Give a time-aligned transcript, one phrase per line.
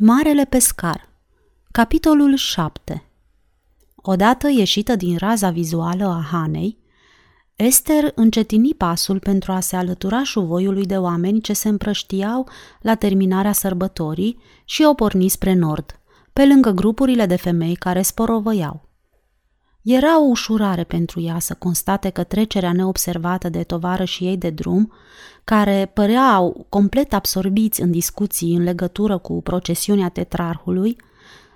[0.00, 1.08] Marele pescar
[1.70, 3.04] Capitolul 7
[3.96, 6.78] Odată ieșită din raza vizuală a Hanei,
[7.56, 12.48] Esther încetini pasul pentru a se alătura șuvoiului de oameni ce se împrăștiau
[12.80, 16.00] la terminarea sărbătorii și o porni spre nord,
[16.32, 18.87] pe lângă grupurile de femei care sporovăiau.
[19.90, 24.50] Era o ușurare pentru ea să constate că trecerea neobservată de tovară și ei de
[24.50, 24.92] drum,
[25.44, 30.96] care păreau complet absorbiți în discuții în legătură cu procesiunea tetrarhului,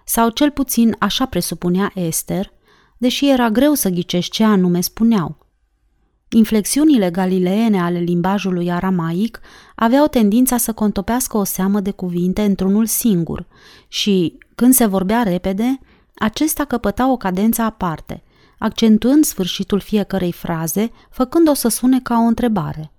[0.04, 2.52] sau cel puțin așa presupunea Esther,
[2.96, 5.46] deși era greu să ghicești ce anume spuneau.
[6.28, 9.40] Inflexiunile galileene ale limbajului aramaic
[9.74, 13.46] aveau tendința să contopească o seamă de cuvinte într-unul singur
[13.88, 15.80] și, când se vorbea repede,
[16.22, 18.22] acesta căpăta o cadență aparte,
[18.58, 22.92] accentuând sfârșitul fiecărei fraze, făcând-o să sune ca o întrebare.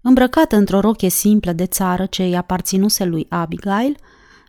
[0.00, 3.96] Îmbrăcată într-o roche simplă de țară ce îi aparținuse lui Abigail,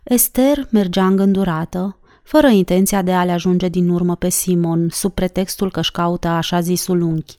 [0.04, 5.70] Esther mergea îngândurată, fără intenția de a le ajunge din urmă pe Simon, sub pretextul
[5.70, 7.34] că își caută așa zisul unchi.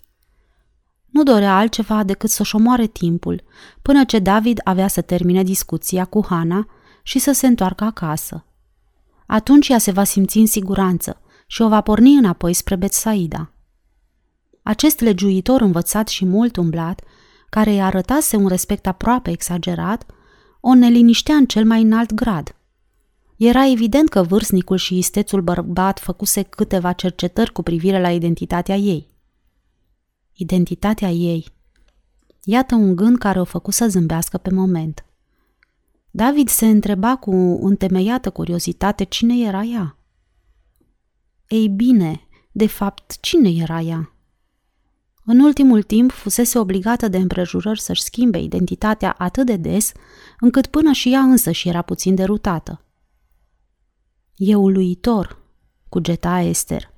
[1.05, 3.43] Nu dorea altceva decât să-și omoare timpul,
[3.81, 6.67] până ce David avea să termine discuția cu Hana
[7.03, 8.45] și să se întoarcă acasă.
[9.27, 13.51] Atunci ea se va simți în siguranță și o va porni înapoi spre Betsaida.
[14.63, 17.01] Acest legiuitor învățat și mult umblat,
[17.49, 20.05] care îi arătase un respect aproape exagerat,
[20.59, 22.55] o neliniștea în cel mai înalt grad.
[23.37, 29.07] Era evident că vârstnicul și istețul bărbat făcuse câteva cercetări cu privire la identitatea ei.
[30.33, 31.47] Identitatea ei.
[32.43, 35.05] Iată un gând care o făcu să zâmbească pe moment.
[36.15, 39.97] David se întreba cu întemeiată curiozitate cine era ea.
[41.47, 44.13] Ei bine, de fapt, cine era ea?
[45.25, 49.91] În ultimul timp fusese obligată de împrejurări să-și schimbe identitatea atât de des,
[50.39, 52.85] încât până și ea însă și era puțin derutată.
[54.35, 55.39] E uluitor,
[55.89, 56.91] cugeta Esther.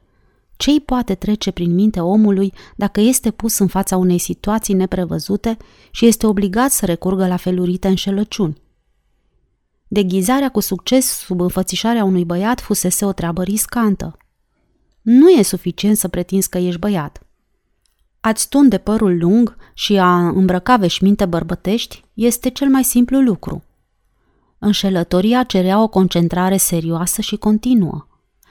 [0.56, 5.58] Ce-i poate trece prin minte omului dacă este pus în fața unei situații neprevăzute
[5.92, 8.64] și este obligat să recurgă la felurite înșelăciuni?
[9.88, 14.18] Deghizarea cu succes sub înfățișarea unui băiat fusese o treabă riscantă.
[15.02, 17.20] Nu e suficient să pretinzi că ești băiat.
[18.20, 23.64] A-ți tunde părul lung și a îmbrăca veșminte bărbătești este cel mai simplu lucru.
[24.60, 28.08] Înșelătoria cerea o concentrare serioasă și continuă.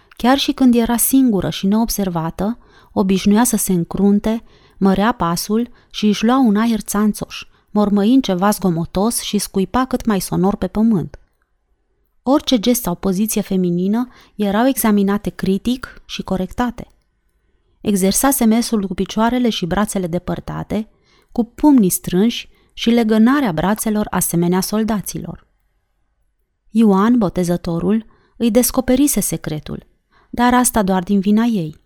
[0.08, 2.58] Chiar și când era singură și neobservată,
[2.92, 4.42] obișnuia să se încrunte,
[4.78, 10.20] mărea pasul și își lua un aer țanțoș, mormăind ceva zgomotos și scuipa cât mai
[10.20, 11.18] sonor pe pământ.
[12.26, 16.86] Orice gest sau poziție feminină erau examinate critic și corectate.
[17.80, 20.88] Exersa semesul cu picioarele și brațele depărtate,
[21.32, 25.46] cu pumnii strânși și legănarea brațelor asemenea soldaților.
[26.70, 29.86] Ioan, botezătorul, îi descoperise secretul,
[30.30, 31.76] dar asta doar din vina ei.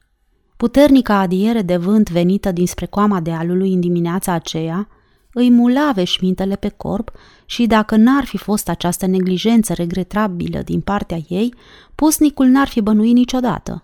[0.56, 4.88] Puternica adiere de vânt venită dinspre coama dealului în dimineața aceea
[5.33, 7.11] îi mula veșmintele pe corp
[7.47, 11.55] și dacă n-ar fi fost această neglijență regretabilă din partea ei,
[11.94, 13.83] pusnicul n-ar fi bănuit niciodată.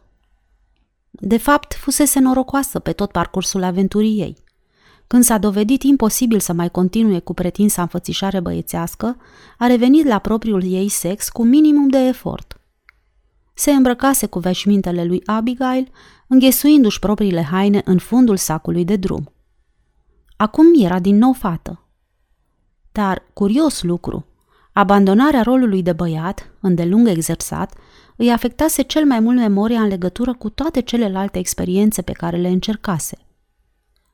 [1.10, 4.36] De fapt, fusese norocoasă pe tot parcursul aventurii ei.
[5.06, 9.16] Când s-a dovedit imposibil să mai continue cu pretinsa înfățișare băiețească,
[9.58, 12.60] a revenit la propriul ei sex cu minimum de efort.
[13.54, 15.90] Se îmbrăcase cu veșmintele lui Abigail,
[16.26, 19.33] înghesuindu-și propriile haine în fundul sacului de drum.
[20.36, 21.78] Acum era din nou fată.
[22.92, 24.26] Dar, curios lucru,
[24.72, 27.74] abandonarea rolului de băiat, îndelung exersat,
[28.16, 32.48] îi afectase cel mai mult memoria în legătură cu toate celelalte experiențe pe care le
[32.48, 33.18] încercase.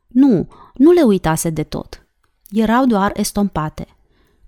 [0.07, 2.07] Nu, nu le uitase de tot.
[2.51, 3.87] Erau doar estompate,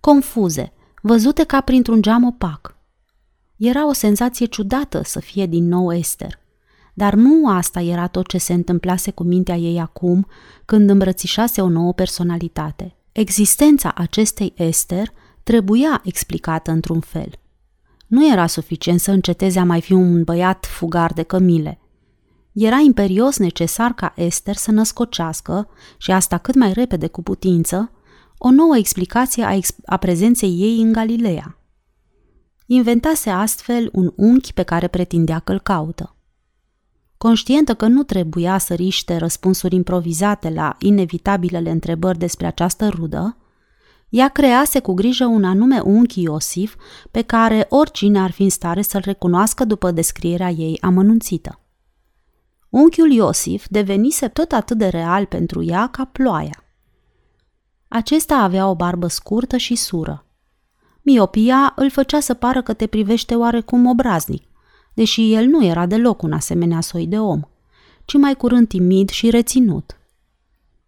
[0.01, 0.73] confuze,
[1.03, 2.77] văzute ca printr-un geam opac.
[3.57, 6.39] Era o senzație ciudată să fie din nou Esther.
[6.93, 10.27] Dar nu asta era tot ce se întâmplase cu mintea ei acum,
[10.65, 12.97] când îmbrățișase o nouă personalitate.
[13.13, 17.31] Existența acestei Esther trebuia explicată într-un fel.
[18.07, 21.81] Nu era suficient să înceteze a mai fi un băiat fugar de cămile.
[22.53, 27.91] Era imperios necesar ca Esther să născocească, și asta cât mai repede cu putință,
[28.39, 31.59] o nouă explicație a, ex- a prezenței ei în Galileea.
[32.67, 36.17] Inventase astfel un unchi pe care pretindea că-l caută.
[37.23, 43.37] Conștientă că nu trebuia să riște răspunsuri improvizate la inevitabilele întrebări despre această rudă,
[44.09, 46.77] ea crease cu grijă un anume unchi Iosif
[47.11, 51.61] pe care oricine ar fi în stare să-l recunoască după descrierea ei amănunțită.
[52.69, 56.65] Unchiul Iosif devenise tot atât de real pentru ea ca ploaia.
[57.89, 60.27] Acesta avea o barbă scurtă și sură.
[61.03, 64.43] Miopia îl făcea să pară că te privește oarecum obraznic,
[64.95, 67.41] deși el nu era deloc un asemenea soi de om,
[68.05, 69.97] ci mai curând timid și reținut.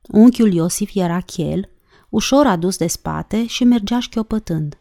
[0.02, 1.68] Unchiul Iosif era chel,
[2.08, 4.78] ușor adus de spate și mergea șchiopătând.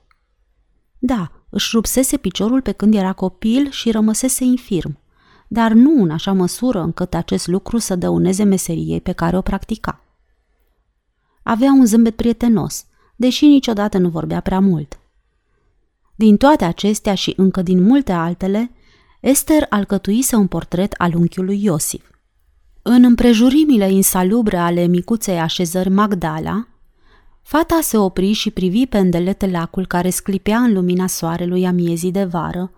[1.00, 4.98] Da, își rupsese piciorul pe când era copil și rămăsese infirm,
[5.48, 10.04] dar nu în așa măsură încât acest lucru să dăuneze meseriei pe care o practica.
[11.44, 12.86] Avea un zâmbet prietenos,
[13.16, 15.00] deși niciodată nu vorbea prea mult.
[16.16, 18.72] Din toate acestea și încă din multe altele,
[19.24, 22.04] Esther alcătuise un portret al unchiului Iosif.
[22.82, 26.68] În împrejurimile insalubre ale micuței așezări Magdala,
[27.42, 32.12] fata se opri și privi pe îndelete lacul care sclipea în lumina soarelui a miezii
[32.12, 32.72] de vară,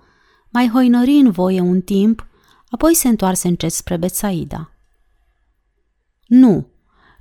[0.50, 2.28] mai hoinări în voie un timp,
[2.70, 4.72] apoi se întoarse încet spre Betsaida.
[6.28, 6.68] Nu,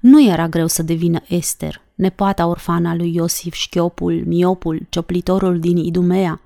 [0.01, 6.41] nu era greu să devină Esther, nepoata orfana lui Iosif Șchiopul, miopul, cioplitorul din Idumea,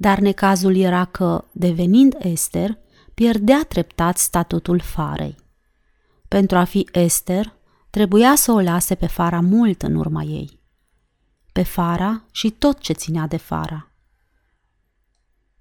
[0.00, 2.78] dar necazul era că, devenind Esther,
[3.14, 5.36] pierdea treptat statutul farei.
[6.28, 7.56] Pentru a fi Esther,
[7.90, 10.60] trebuia să o lase pe Fara mult în urma ei.
[11.52, 13.90] Pe Fara și tot ce ținea de Fara.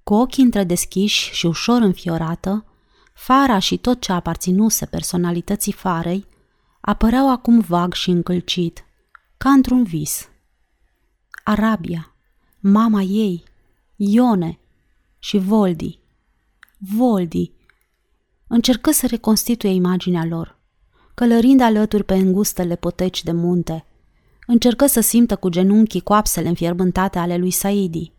[0.03, 2.65] Cu ochii întredeschiși și ușor înfiorată,
[3.13, 6.27] Fara și tot ce aparținuse personalității Farei
[6.81, 8.85] apăreau acum vag și încălcit,
[9.37, 10.29] ca într-un vis.
[11.43, 12.15] Arabia,
[12.59, 13.43] mama ei,
[13.99, 14.59] Ione
[15.19, 15.99] și Voldi.
[16.77, 17.51] Voldi.
[18.47, 20.57] Încercă să reconstituie imaginea lor,
[21.13, 23.85] călărind alături pe îngustele poteci de munte.
[24.47, 28.11] Încercă să simtă cu genunchii coapsele înfierbântate ale lui Saidi.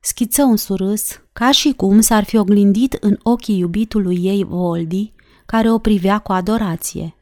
[0.00, 5.12] Schiță un surâs, ca și cum s-ar fi oglindit în ochii iubitului ei Voldi,
[5.46, 7.14] care o privea cu adorație.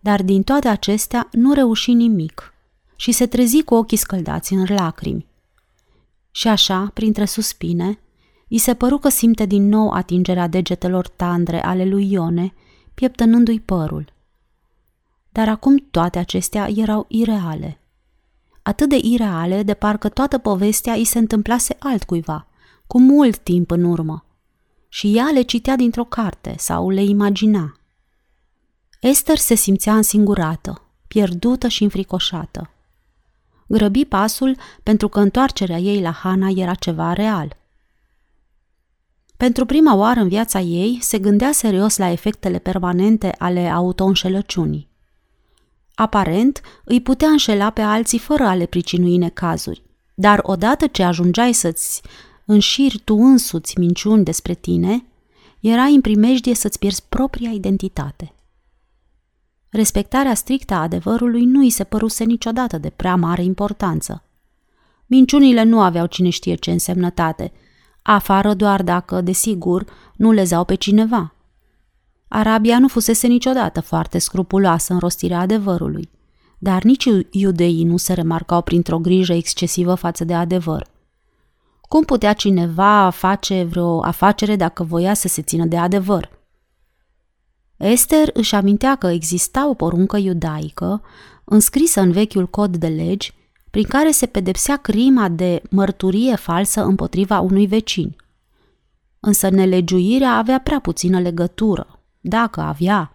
[0.00, 2.54] Dar din toate acestea nu reuși nimic
[2.96, 5.26] și se trezi cu ochii scăldați în lacrimi.
[6.36, 7.98] Și așa, printre suspine,
[8.48, 12.54] i se păru că simte din nou atingerea degetelor tandre ale lui Ione,
[12.94, 14.12] pieptănându-i părul.
[15.32, 17.80] Dar acum toate acestea erau ireale.
[18.62, 22.46] Atât de ireale de parcă toată povestea îi se întâmplase altcuiva,
[22.86, 24.24] cu mult timp în urmă.
[24.88, 27.76] Și ea le citea dintr-o carte sau le imagina.
[29.00, 32.70] Esther se simțea însingurată, pierdută și înfricoșată.
[33.66, 37.56] Grăbi pasul pentru că întoarcerea ei la Hana era ceva real.
[39.36, 44.88] Pentru prima oară în viața ei se gândea serios la efectele permanente ale autoînșelăciunii.
[45.94, 49.82] Aparent, îi putea înșela pe alții fără a le pricinui necazuri,
[50.14, 52.02] dar odată ce ajungeai să-ți
[52.44, 55.04] înșiri tu însuți minciuni despre tine,
[55.60, 58.32] era în primejdie să-ți pierzi propria identitate.
[59.76, 64.22] Respectarea strictă a adevărului nu îi se păruse niciodată de prea mare importanță.
[65.06, 67.52] Minciunile nu aveau cine știe ce însemnătate,
[68.02, 69.84] afară doar dacă, desigur,
[70.14, 71.34] nu lezau pe cineva.
[72.28, 76.10] Arabia nu fusese niciodată foarte scrupuloasă în rostirea adevărului,
[76.58, 80.86] dar nici iudeii nu se remarcau printr-o grijă excesivă față de adevăr.
[81.80, 86.35] Cum putea cineva face vreo afacere dacă voia să se țină de adevăr?
[87.76, 91.02] Esther își amintea că exista o poruncă iudaică,
[91.44, 93.34] înscrisă în vechiul cod de legi,
[93.70, 98.16] prin care se pedepsea crima de mărturie falsă împotriva unui vecin.
[99.20, 103.12] Însă nelegiuirea avea prea puțină legătură, dacă avea,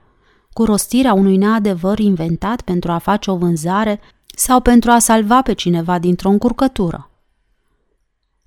[0.54, 4.00] cu rostirea unui neadevăr inventat pentru a face o vânzare
[4.36, 7.10] sau pentru a salva pe cineva dintr-o încurcătură.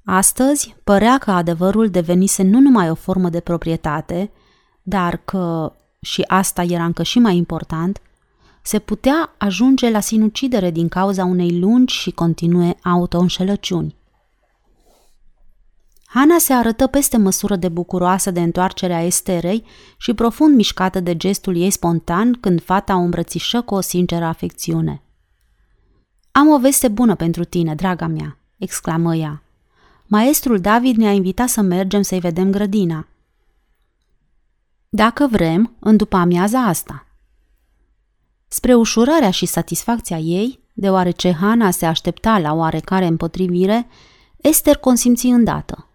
[0.05, 4.31] Astăzi părea că adevărul devenise nu numai o formă de proprietate,
[4.83, 5.73] dar că
[6.05, 8.01] și asta era încă și mai important,
[8.63, 13.95] se putea ajunge la sinucidere din cauza unei lungi și continue autoînșelăciuni.
[16.05, 19.65] Hana se arătă peste măsură de bucuroasă de întoarcerea Esterei
[19.97, 25.03] și profund mișcată de gestul ei spontan când fata o îmbrățișă cu o sinceră afecțiune.
[26.33, 29.43] Am o veste bună pentru tine, draga mea!" exclamă ea.
[30.07, 33.07] Maestrul David ne-a invitat să mergem să-i vedem grădina.
[34.97, 37.07] Dacă vrem, în după amiaza asta.
[38.49, 43.87] Spre ușurarea și satisfacția ei, deoarece Hana se aștepta la oarecare împotrivire,
[44.37, 45.89] Esther consimți îndată.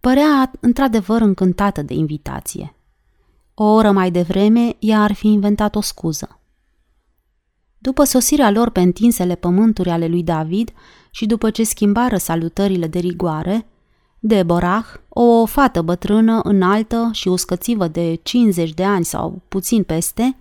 [0.00, 2.74] Părea într-adevăr încântată de invitație.
[3.54, 6.40] O oră mai devreme, ea ar fi inventat o scuză.
[7.78, 10.72] După sosirea lor pe întinsele pământuri ale lui David
[11.10, 13.66] și după ce schimbară salutările de rigoare,
[14.26, 20.36] Deborah, o fată bătrână, înaltă și uscățivă de 50 de ani sau puțin peste,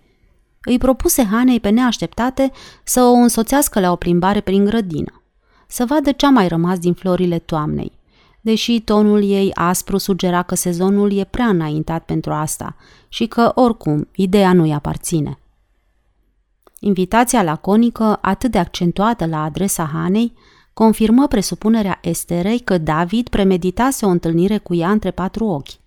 [0.62, 2.52] îi propuse Hanei pe neașteptate
[2.84, 5.22] să o însoțească la o plimbare prin grădină,
[5.68, 7.92] să vadă ce-a mai rămas din florile toamnei,
[8.42, 12.76] deși tonul ei aspru sugera că sezonul e prea înaintat pentru asta
[13.08, 15.40] și că, oricum, ideea nu-i aparține.
[16.80, 20.34] Invitația laconică, atât de accentuată la adresa Hanei,
[20.74, 25.82] confirmă presupunerea Esterei că David premeditase o întâlnire cu ea între patru ochi.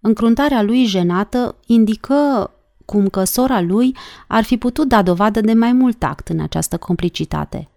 [0.00, 2.50] Încruntarea lui jenată indică
[2.84, 6.76] cum că sora lui ar fi putut da dovadă de mai mult tact în această
[6.76, 7.68] complicitate.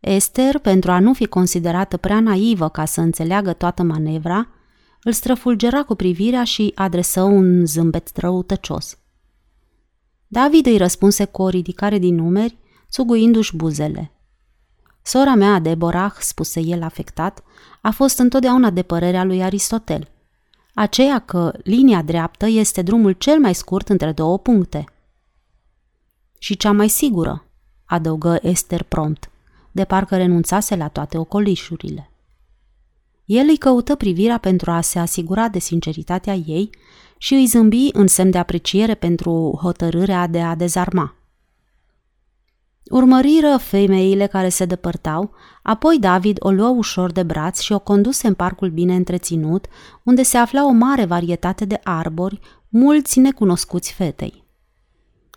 [0.00, 4.48] Esther, pentru a nu fi considerată prea naivă ca să înțeleagă toată manevra,
[5.02, 8.98] îl străfulgera cu privirea și adresă un zâmbet răutăcios.
[10.26, 12.56] David îi răspunse cu o ridicare din numeri,
[12.90, 14.12] țuguindu-și buzele.
[15.02, 17.42] Sora mea, Deborah, spuse el afectat,
[17.80, 20.08] a fost întotdeauna de părerea lui Aristotel,
[20.74, 24.84] aceea că linia dreaptă este drumul cel mai scurt între două puncte.
[26.38, 27.44] Și cea mai sigură,
[27.84, 29.30] adăugă Esther prompt,
[29.72, 32.10] de parcă renunțase la toate ocolișurile.
[33.24, 36.70] El îi căută privirea pentru a se asigura de sinceritatea ei
[37.16, 41.14] și îi zâmbi în semn de apreciere pentru hotărârea de a dezarma.
[42.92, 48.26] Urmăriră femeile care se depărtau, apoi David o luă ușor de braț și o conduse
[48.26, 49.66] în parcul bine întreținut,
[50.02, 54.44] unde se afla o mare varietate de arbori, mulți necunoscuți fetei.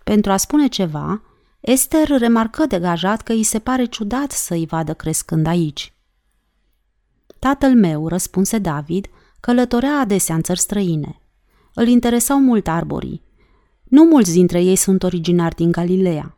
[0.04, 1.22] Pentru a spune ceva,
[1.60, 5.94] Esther remarcă degajat că îi se pare ciudat să-i vadă crescând aici.
[7.40, 9.08] Tatăl meu, răspunse David,
[9.40, 11.20] călătorea adesea în țări străine.
[11.74, 13.22] Îl interesau mult arborii.
[13.84, 16.35] Nu mulți dintre ei sunt originari din Galileea.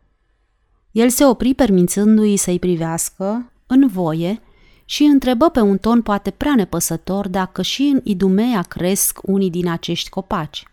[0.98, 4.42] El se opri permițându-i să-i privească în voie
[4.86, 9.68] și întrebă pe un ton poate prea nepăsător dacă și în Idumea cresc unii din
[9.68, 10.64] acești copaci.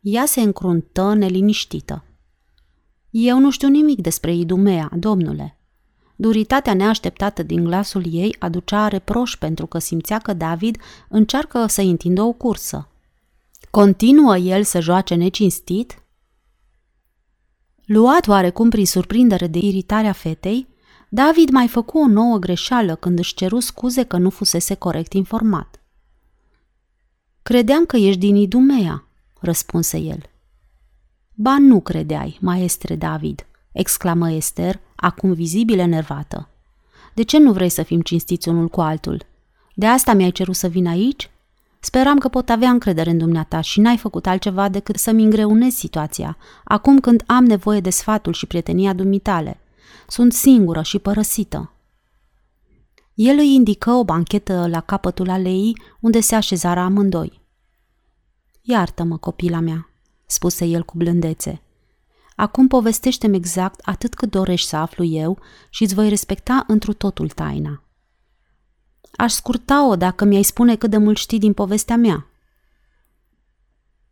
[0.00, 2.04] Ea se încruntă neliniștită.
[3.10, 5.58] Eu nu știu nimic despre Idumea, domnule.
[6.16, 10.76] Duritatea neașteptată din glasul ei aducea reproș pentru că simțea că David
[11.08, 12.88] încearcă să întindă o cursă.
[13.70, 16.03] Continuă el să joace necinstit?
[17.84, 20.68] Luat oarecum prin surprindere de iritarea fetei,
[21.08, 25.80] David mai făcu o nouă greșeală când își ceru scuze că nu fusese corect informat.
[27.42, 29.04] Credeam că ești din Idumea,
[29.40, 30.22] răspunse el.
[31.34, 36.48] Ba nu credeai, maestre David, exclamă Esther, acum vizibil enervată.
[37.14, 39.26] De ce nu vrei să fim cinstiți unul cu altul?
[39.74, 41.30] De asta mi-ai cerut să vin aici?
[41.84, 46.36] Speram că pot avea încredere în dumneata și n-ai făcut altceva decât să-mi îngreunezi situația,
[46.64, 49.60] acum când am nevoie de sfatul și prietenia dumitale.
[50.08, 51.72] Sunt singură și părăsită.
[53.14, 57.40] El îi indică o banchetă la capătul aleii, unde se așezară amândoi.
[58.62, 59.88] Iartă-mă, copila mea,
[60.26, 61.62] spuse el cu blândețe.
[62.36, 65.38] Acum povestește-mi exact atât cât dorești să aflu eu
[65.70, 67.83] și îți voi respecta întru totul taina.
[69.16, 72.26] Aș scurta-o dacă mi-ai spune cât de mult știi din povestea mea.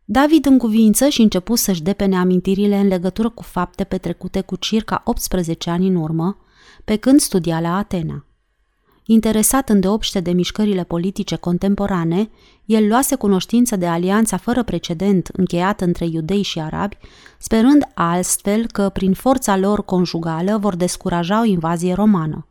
[0.05, 5.69] David încuvință și început să-și depene amintirile în legătură cu fapte petrecute cu circa 18
[5.69, 6.37] ani în urmă,
[6.85, 8.25] pe când studia la Atena.
[9.05, 12.29] Interesat îndeopște de mișcările politice contemporane,
[12.65, 16.97] el luase cunoștință de alianța fără precedent încheiată între iudei și arabi,
[17.37, 22.47] sperând astfel că prin forța lor conjugală vor descuraja o invazie romană.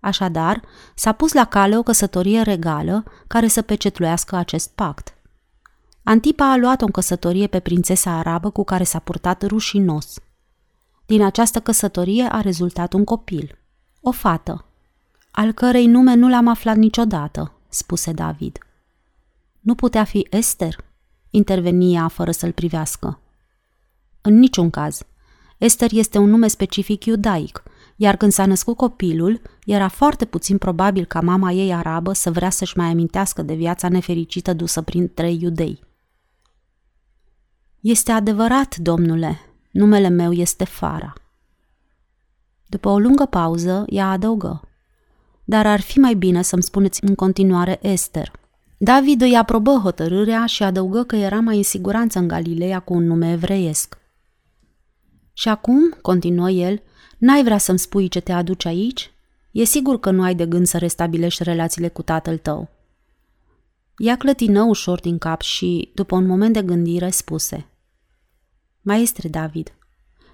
[0.00, 0.62] Așadar,
[0.94, 5.14] s-a pus la cale o căsătorie regală care să pecetluiască acest pact.
[6.02, 10.18] Antipa a luat o căsătorie pe prințesa arabă cu care s-a purtat rușinos.
[11.06, 13.58] Din această căsătorie a rezultat un copil,
[14.00, 14.64] o fată,
[15.30, 18.58] al cărei nume nu l-am aflat niciodată, spuse David.
[19.60, 20.84] Nu putea fi Esther?
[21.30, 23.20] Intervenia fără să-l privească.
[24.20, 25.02] În niciun caz.
[25.58, 27.62] Esther este un nume specific iudaic,
[28.02, 32.50] iar când s-a născut copilul, era foarte puțin probabil ca mama ei arabă să vrea
[32.50, 35.82] să-și mai amintească de viața nefericită dusă printre iudei.
[37.80, 39.38] Este adevărat, domnule,
[39.70, 41.12] numele meu este Fara.
[42.66, 44.68] După o lungă pauză, ea adăugă.
[45.44, 48.30] Dar ar fi mai bine să-mi spuneți în continuare Esther.
[48.78, 53.06] David îi aprobă hotărârea și adăugă că era mai în siguranță în Galileea cu un
[53.06, 53.98] nume evreiesc.
[55.32, 56.82] Și acum, continuă el,
[57.20, 59.10] N-ai vrea să-mi spui ce te aduce aici?
[59.50, 62.68] E sigur că nu ai de gând să restabilești relațiile cu tatăl tău.
[63.96, 67.66] Ea clătină ușor din cap și, după un moment de gândire, spuse
[68.80, 69.72] Maestre David,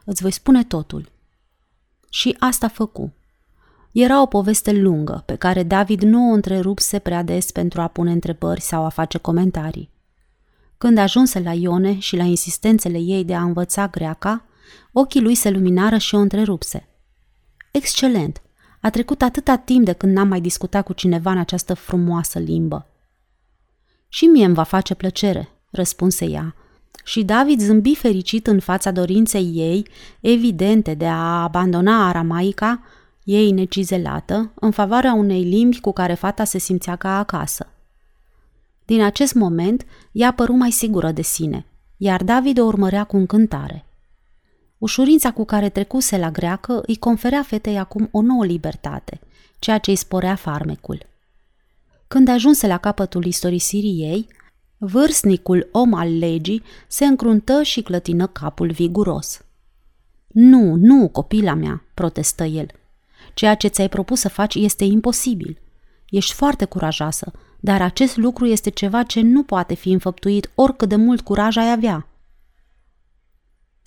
[0.04, 1.08] îți voi spune totul.
[2.10, 3.12] Și asta făcu.
[3.92, 8.12] Era o poveste lungă, pe care David nu o întrerupse prea des pentru a pune
[8.12, 9.90] întrebări sau a face comentarii.
[10.78, 14.44] Când ajunse la Ione și la insistențele ei de a învăța greaca,
[14.92, 16.88] Ochii lui se luminară și o întrerupse.
[17.70, 18.40] Excelent!
[18.80, 22.86] A trecut atâta timp de când n-am mai discutat cu cineva în această frumoasă limbă.
[24.08, 26.54] Și mie îmi va face plăcere, răspunse ea.
[27.04, 29.86] Și David zâmbi fericit în fața dorinței ei,
[30.20, 32.82] evidente de a abandona aramaica,
[33.24, 37.66] ei necizelată, în favoarea unei limbi cu care fata se simțea ca acasă.
[38.84, 43.85] Din acest moment, ea păru mai sigură de sine, iar David o urmărea cu încântare.
[44.78, 49.20] Ușurința cu care trecuse la greacă îi conferea fetei acum o nouă libertate,
[49.58, 51.06] ceea ce îi sporea farmecul.
[52.08, 54.28] Când ajunse la capătul istorisirii ei,
[54.78, 59.40] vârstnicul om al legii se încruntă și clătină capul viguros.
[60.26, 62.66] Nu, nu, copila mea, protestă el.
[63.34, 65.58] Ceea ce ți-ai propus să faci este imposibil.
[66.10, 70.96] Ești foarte curajoasă, dar acest lucru este ceva ce nu poate fi înfăptuit oricât de
[70.96, 72.08] mult curaj ai avea.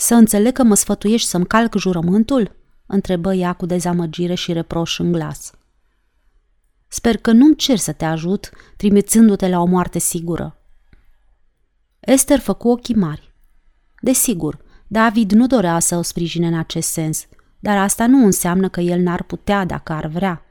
[0.02, 2.56] Să înțeleg că mă sfătuiești să-mi calc jurământul?
[2.86, 5.52] întrebă ea cu dezamăgire și reproș în glas.
[6.88, 10.58] Sper că nu-mi cer să te ajut, trimițându-te la o moarte sigură.
[12.00, 13.34] Esther făcu ochii mari.
[14.02, 17.28] Desigur, David nu dorea să o sprijine în acest sens,
[17.60, 20.46] dar asta nu înseamnă că el n-ar putea dacă ar vrea.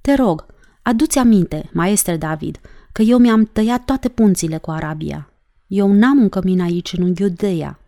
[0.00, 0.46] Te rog,
[0.82, 2.60] adu-ți aminte, maestre David,
[2.92, 5.29] că eu mi-am tăiat toate punțile cu Arabia.
[5.70, 7.78] Eu n-am un cămin aici, în Iudeea.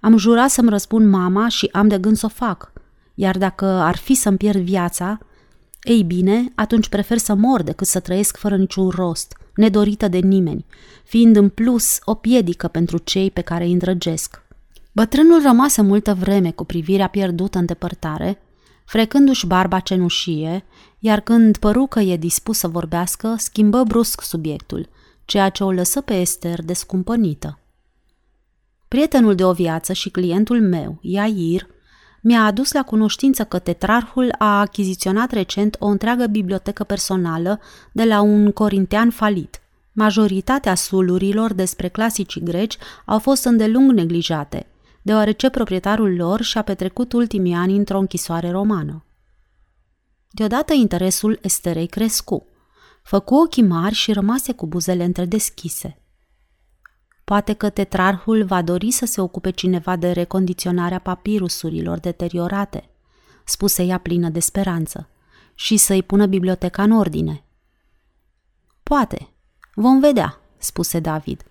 [0.00, 2.72] Am jurat să-mi răspund mama și am de gând să o fac.
[3.14, 5.18] Iar dacă ar fi să-mi pierd viața,
[5.82, 10.64] ei bine, atunci prefer să mor decât să trăiesc fără niciun rost, nedorită de nimeni,
[11.04, 14.42] fiind în plus o piedică pentru cei pe care îi îndrăgesc.
[14.92, 18.38] Bătrânul rămase multă vreme cu privirea pierdută în depărtare,
[18.84, 20.64] frecându-și barba cenușie,
[20.98, 24.88] iar când păru că e dispus să vorbească, schimbă brusc subiectul,
[25.26, 27.58] ceea ce o lăsă pe Esther descumpănită.
[28.88, 31.66] Prietenul de o viață și clientul meu, Iair,
[32.22, 37.60] mi-a adus la cunoștință că tetrarhul a achiziționat recent o întreagă bibliotecă personală
[37.92, 39.60] de la un corintean falit.
[39.92, 44.66] Majoritatea sulurilor despre clasicii greci au fost îndelung neglijate,
[45.02, 49.04] deoarece proprietarul lor și-a petrecut ultimii ani într-o închisoare romană.
[50.30, 52.46] Deodată interesul Esterei crescu.
[53.06, 56.00] Făcu ochii mari și rămase cu buzele întredeschise.
[57.24, 62.90] Poate că tetrarhul va dori să se ocupe cineva de recondiționarea papirusurilor deteriorate,
[63.44, 65.08] spuse ea plină de speranță,
[65.54, 67.44] și să-i pună biblioteca în ordine.
[68.82, 69.28] Poate.
[69.74, 71.42] Vom vedea, spuse David.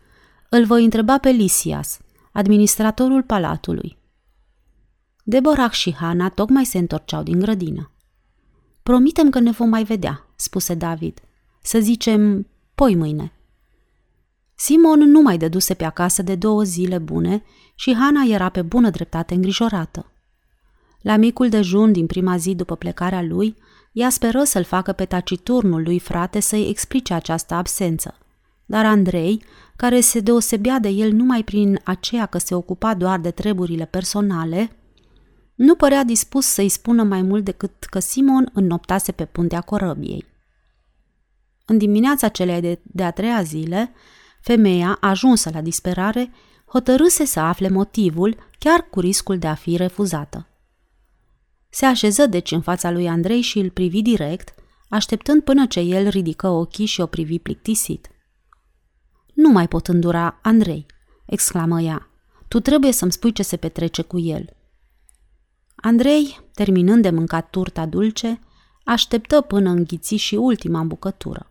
[0.50, 2.00] Îl voi întreba pe Lisias,
[2.32, 3.98] administratorul palatului.
[5.24, 7.92] Deborah și Hana tocmai se întorceau din grădină.
[8.84, 11.20] Promitem că ne vom mai vedea, spuse David.
[11.66, 13.32] Să zicem, poi mâine.
[14.56, 17.44] Simon nu mai dăduse pe acasă de două zile bune
[17.76, 20.12] și Hana era pe bună dreptate îngrijorată.
[21.02, 23.56] La micul dejun din prima zi după plecarea lui,
[23.92, 28.18] ea speră să-l facă pe taciturnul lui frate să-i explice această absență.
[28.66, 29.44] Dar Andrei,
[29.76, 34.72] care se deosebea de el numai prin aceea că se ocupa doar de treburile personale,
[35.56, 40.34] nu părea dispus să-i spună mai mult decât că Simon înnoptase pe puntea corăbiei.
[41.66, 43.94] În dimineața celei de, de-a treia zile,
[44.42, 46.32] femeia, ajunsă la disperare,
[46.66, 50.48] hotărâse să afle motivul, chiar cu riscul de a fi refuzată.
[51.70, 54.54] Se așeză deci în fața lui Andrei și îl privi direct,
[54.90, 58.10] așteptând până ce el ridică ochii și o privi plictisit.
[59.34, 60.86] Nu mai pot îndura, Andrei,
[61.26, 62.10] exclamă ea.
[62.48, 64.50] Tu trebuie să-mi spui ce se petrece cu el.
[65.76, 68.40] Andrei, terminând de mâncat turta dulce,
[68.84, 71.50] așteptă până înghiți și ultima bucătură.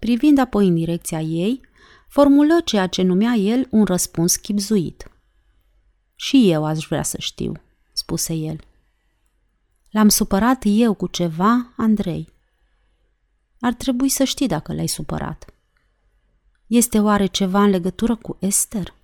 [0.00, 1.60] Privind apoi în direcția ei,
[2.08, 5.10] formulă ceea ce numea el un răspuns chipzuit.
[6.14, 7.52] Și eu aș vrea să știu,
[7.92, 8.60] spuse el.
[9.90, 12.28] L-am supărat eu cu ceva, Andrei.
[13.60, 15.54] Ar trebui să știi dacă l-ai supărat.
[16.66, 18.94] Este oare ceva în legătură cu Esther?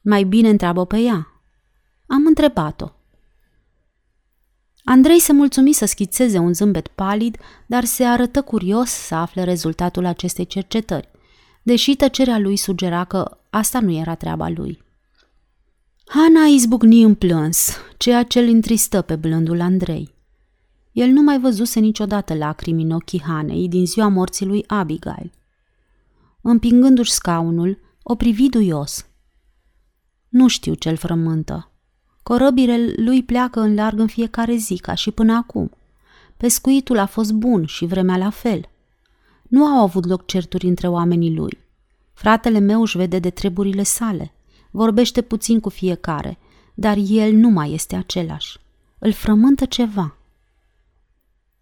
[0.00, 1.42] Mai bine întreabă pe ea.
[2.06, 2.92] Am întrebat-o.
[4.84, 10.04] Andrei se mulțumi să schițeze un zâmbet palid, dar se arătă curios să afle rezultatul
[10.04, 11.08] acestei cercetări,
[11.62, 14.82] deși tăcerea lui sugera că asta nu era treaba lui.
[16.06, 20.14] Hana izbucni în plâns, ceea ce îl întristă pe blândul Andrei.
[20.92, 25.32] El nu mai văzuse niciodată lacrimi în ochii Hanei din ziua morții lui Abigail.
[26.40, 29.06] Împingându-și scaunul, o privi duios.
[30.28, 31.73] Nu știu ce-l frământă.
[32.24, 35.70] Corăbile lui pleacă în larg în fiecare zi, ca și până acum.
[36.36, 38.68] Pescuitul a fost bun și vremea la fel.
[39.42, 41.58] Nu au avut loc certuri între oamenii lui.
[42.12, 44.32] Fratele meu își vede de treburile sale.
[44.70, 46.38] Vorbește puțin cu fiecare,
[46.74, 48.58] dar el nu mai este același.
[48.98, 50.16] îl frământă ceva.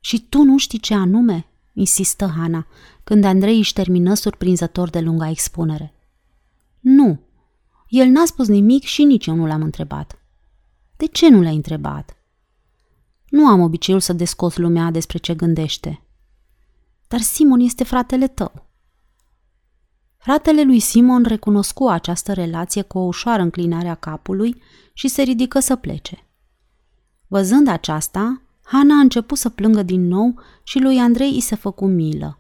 [0.01, 1.47] Și tu nu știi ce anume?
[1.73, 2.67] insistă Hana,
[3.05, 5.95] când Andrei își termină surprinzător de lunga expunere.
[6.81, 7.21] Nu.
[7.89, 10.22] El n-a spus nimic și nici eu nu l-am întrebat.
[11.03, 12.17] De ce nu l-ai întrebat?
[13.29, 16.03] Nu am obiceiul să descos lumea despre ce gândește.
[17.09, 18.67] Dar Simon este fratele tău.
[20.17, 24.63] Fratele lui Simon recunoscu această relație cu o ușoară înclinare a capului
[24.93, 26.27] și se ridică să plece.
[27.27, 31.87] Văzând aceasta, Hana a început să plângă din nou și lui Andrei îi se făcu
[31.87, 32.39] milă.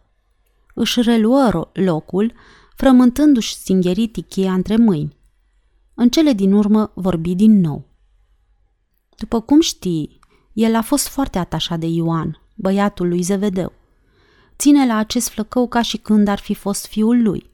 [0.74, 2.32] Își reluă locul,
[2.76, 5.16] frământându-și stingherit cheia între mâini.
[5.94, 7.90] În cele din urmă vorbi din nou.
[9.16, 10.18] După cum știi,
[10.52, 13.72] el a fost foarte atașat de Ioan, băiatul lui Zevedeu.
[14.58, 17.50] Ține la acest flăcău ca și când ar fi fost fiul lui.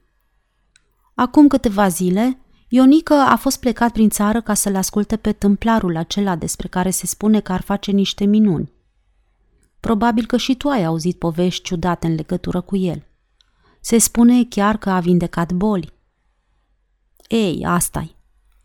[1.14, 6.37] Acum câteva zile, Ionică a fost plecat prin țară ca să-l asculte pe tâmplarul acela
[6.37, 8.73] despre care se spune că ar face niște minuni.
[9.81, 13.07] Probabil că și tu ai auzit povești ciudate în legătură cu el.
[13.81, 15.92] Se spune chiar că a vindecat boli.
[17.29, 18.16] Ei, asta-i,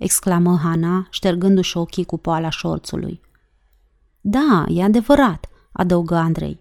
[0.03, 3.21] exclamă Hana, ștergându-și ochii cu poala șorțului.
[4.21, 6.59] Da, e adevărat, adăugă Andrei.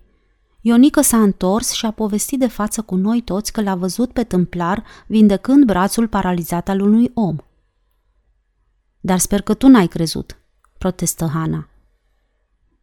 [0.61, 4.25] Ionică s-a întors și a povestit de față cu noi toți că l-a văzut pe
[4.25, 7.37] tâmplar vindecând brațul paralizat al unui om.
[9.01, 10.37] Dar sper că tu n-ai crezut,
[10.79, 11.69] protestă Hana.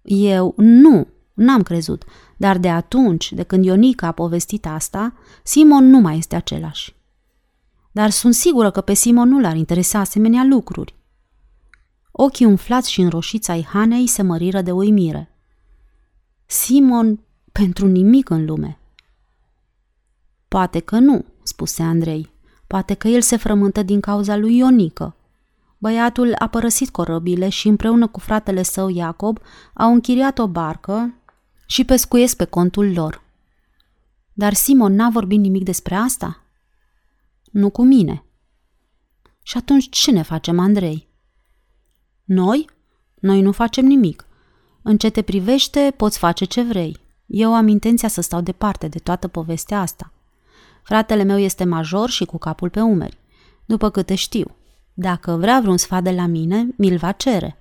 [0.02, 2.04] Eu nu, n-am crezut,
[2.38, 6.99] dar de atunci, de când Ionica a povestit asta, Simon nu mai este același.
[7.92, 10.96] Dar sunt sigură că pe Simon nu l-ar interesa asemenea lucruri.
[12.12, 15.36] Ochii umflați și înroșiți ai Hanei se măriră de uimire.
[16.46, 17.20] Simon
[17.52, 18.80] pentru nimic în lume.
[20.48, 22.30] Poate că nu, spuse Andrei.
[22.68, 25.16] Poate că el se frământă din cauza lui Ionică.
[25.78, 29.40] Băiatul a părăsit corăbile și împreună cu fratele său Iacob
[29.74, 31.14] au închiriat o barcă
[31.66, 33.22] și pescuiesc pe contul lor.
[34.34, 36.44] Dar Simon n-a vorbit nimic despre asta?
[37.52, 38.24] Nu cu mine.
[39.42, 41.08] Și atunci ce ne facem, Andrei?
[42.24, 42.70] Noi?
[43.16, 44.26] Noi nu facem nimic.
[44.82, 46.98] În ce te privește, poți face ce vrei.
[47.26, 50.12] Eu am intenția să stau departe de toată povestea asta.
[50.84, 53.18] Fratele meu este major și cu capul pe umeri.
[53.66, 54.56] După câte știu,
[54.94, 57.58] dacă vrea vreun sfat de la mine, mi-l va cere.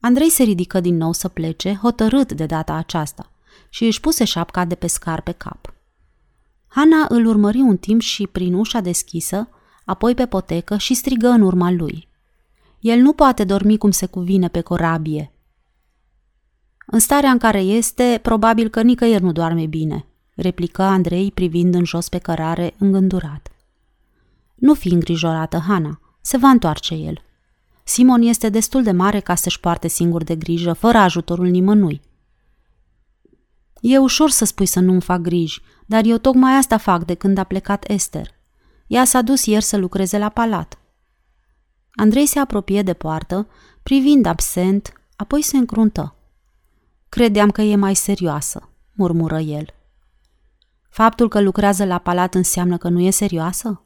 [0.00, 3.30] Andrei se ridică din nou să plece, hotărât de data aceasta,
[3.68, 5.71] și își puse șapca de pescar pe cap.
[6.74, 9.48] Hana îl urmări un timp și prin ușa deschisă,
[9.84, 12.08] apoi pe potecă și strigă în urma lui.
[12.80, 15.32] El nu poate dormi cum se cuvine pe corabie.
[16.86, 21.84] În starea în care este, probabil că nicăieri nu doarme bine, replică Andrei privind în
[21.84, 23.52] jos pe cărare, îngândurat.
[24.54, 27.22] Nu fi îngrijorată, Hana, se va întoarce el.
[27.84, 32.00] Simon este destul de mare ca să-și poarte singur de grijă, fără ajutorul nimănui.
[33.82, 37.38] E ușor să spui să nu-mi fac griji, dar eu tocmai asta fac de când
[37.38, 38.26] a plecat Esther.
[38.86, 40.78] Ea s-a dus ieri să lucreze la palat.
[41.94, 43.48] Andrei se apropie de poartă,
[43.82, 46.16] privind absent, apoi se încruntă.
[47.08, 49.66] Credeam că e mai serioasă, murmură el.
[50.88, 53.84] Faptul că lucrează la palat înseamnă că nu e serioasă?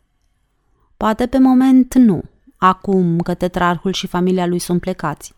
[0.96, 2.22] Poate pe moment nu,
[2.56, 5.34] acum că tetrarhul și familia lui sunt plecați.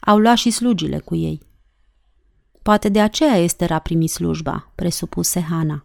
[0.00, 1.45] Au luat și slugile cu ei.
[2.66, 5.84] Poate de aceea este a primit slujba, presupuse Hana.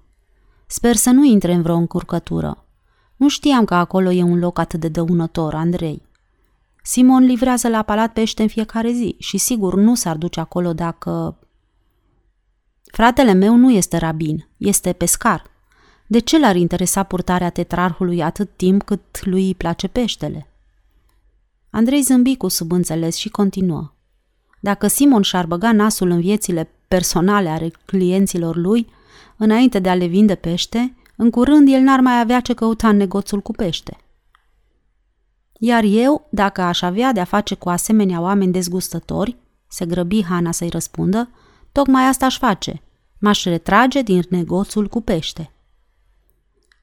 [0.68, 2.66] Sper să nu intre în vreo încurcătură.
[3.16, 6.02] Nu știam că acolo e un loc atât de dăunător, Andrei.
[6.84, 11.38] Simon livrează la palat pește în fiecare zi și sigur nu s-ar duce acolo dacă...
[12.84, 15.44] Fratele meu nu este rabin, este pescar.
[16.08, 20.48] De ce l-ar interesa purtarea tetrarhului atât timp cât lui îi place peștele?
[21.70, 23.94] Andrei zâmbi cu subînțeles și continuă.
[24.64, 28.88] Dacă Simon și-ar băga nasul în viețile personale ale clienților lui,
[29.38, 32.98] înainte de a le vinde pește, în curând el n-ar mai avea ce căuta în
[32.98, 33.98] negoțul cu pește.
[35.60, 40.70] Iar eu, dacă aș avea de-a face cu asemenea oameni dezgustători, se grăbi Hana să-i
[40.70, 41.30] răspundă,
[41.72, 42.82] tocmai asta aș face.
[43.20, 45.52] M-aș retrage din negoțul cu pește.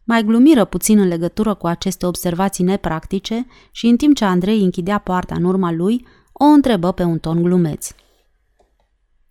[0.04, 4.98] Mai glumiră puțin în legătură cu aceste observații nepractice și în timp ce Andrei închidea
[4.98, 6.06] poarta în urma lui,
[6.38, 7.90] o întrebă pe un ton glumeț.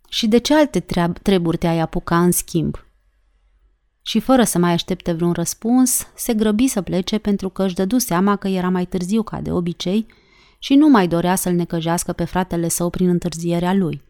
[0.08, 0.84] Și de ce alte
[1.22, 2.88] treburi te-ai apuca în schimb?
[4.08, 7.98] și fără să mai aștepte vreun răspuns, se grăbi să plece pentru că își dădu
[7.98, 10.06] seama că era mai târziu ca de obicei
[10.58, 14.02] și nu mai dorea să-l necăjească pe fratele său prin întârzierea lui.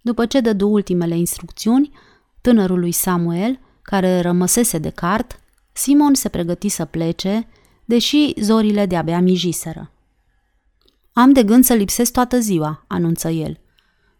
[0.00, 1.90] După ce dădu ultimele instrucțiuni,
[2.40, 5.40] tânărului Samuel, care rămăsese de cart,
[5.72, 7.48] Simon se pregăti să plece,
[7.84, 9.90] deși zorile de-abia mijiseră.
[11.12, 13.60] Am de gând să lipsesc toată ziua, anunță el.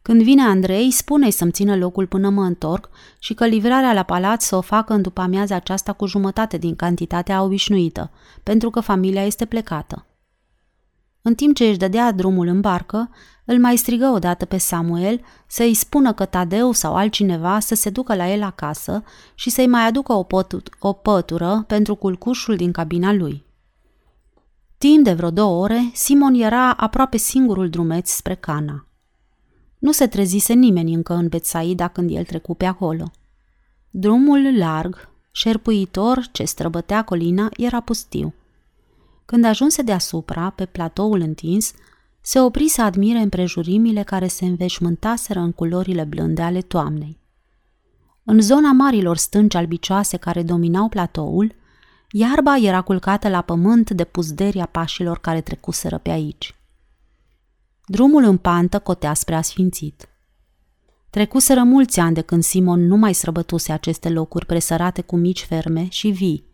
[0.02, 4.42] Când vine Andrei, spune-i să-mi țină locul până mă întorc și că livrarea la palat
[4.42, 8.10] să o facă în după amiaza aceasta cu jumătate din cantitatea obișnuită,
[8.42, 10.06] pentru că familia este plecată.
[11.22, 13.10] În timp ce își dădea drumul în barcă,
[13.44, 18.14] îl mai strigă odată pe Samuel să-i spună că Tadeu sau altcineva să se ducă
[18.14, 19.02] la el acasă
[19.34, 23.44] și să-i mai aducă o, pătu- o pătură pentru culcușul din cabina lui.
[24.82, 28.86] Timp de vreo două ore, Simon era aproape singurul drumeț spre Cana.
[29.78, 33.10] Nu se trezise nimeni încă în Betsaida când el trecu pe acolo.
[33.90, 38.34] Drumul larg, șerpuitor ce străbătea colina, era pustiu.
[39.24, 41.72] Când ajunse deasupra, pe platoul întins,
[42.20, 47.18] se opri să admire împrejurimile care se înveșmântaseră în culorile blânde ale toamnei.
[48.24, 51.54] În zona marilor stânci albicioase care dominau platoul,
[52.12, 56.54] iarba era culcată la pământ de puzderia pașilor care trecuseră pe aici.
[57.86, 60.08] Drumul în pantă cotea spre asfințit.
[61.10, 65.86] Trecuseră mulți ani de când Simon nu mai străbătuse aceste locuri presărate cu mici ferme
[65.90, 66.44] și vii.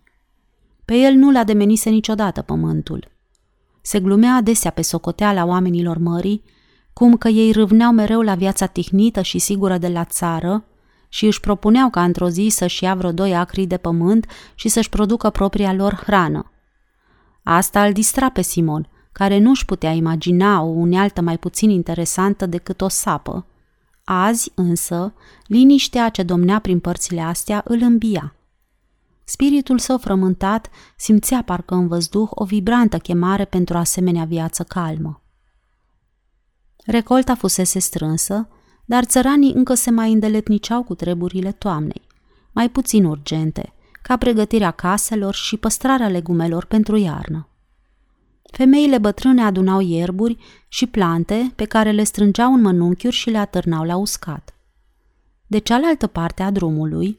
[0.85, 3.09] Pe el nu l-a demenise niciodată pământul.
[3.81, 6.43] Se glumea adesea pe socoteala oamenilor mării,
[6.93, 10.65] cum că ei râvneau mereu la viața tihnită și sigură de la țară
[11.09, 14.89] și își propuneau ca într-o zi să-și ia vreo doi acri de pământ și să-și
[14.89, 16.53] producă propria lor hrană.
[17.43, 22.47] Asta îl distra pe Simon– care nu își putea imagina o unealtă mai puțin interesantă
[22.47, 23.47] decât o sapă.
[24.05, 25.15] Azi, însă,
[25.47, 28.35] liniștea ce domnea prin părțile astea îl îmbia.
[29.25, 35.23] Spiritul său frământat simțea parcă în văzduh o vibrantă chemare pentru asemenea viață calmă.
[36.85, 38.49] Recolta fusese strânsă,
[38.89, 42.03] dar țăranii încă se mai îndeletniceau cu treburile toamnei,
[42.53, 43.73] mai puțin urgente,
[44.03, 47.49] ca pregătirea caselor și păstrarea legumelor pentru iarnă.
[48.43, 50.37] Femeile bătrâne adunau ierburi
[50.69, 54.55] și plante pe care le strângeau în mănunchiuri și le atârnau la uscat.
[55.47, 57.19] De cealaltă parte a drumului,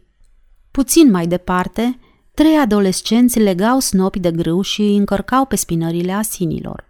[0.71, 1.99] puțin mai departe,
[2.33, 6.85] trei adolescenți legau snopi de grâu și îi încărcau pe spinările asinilor.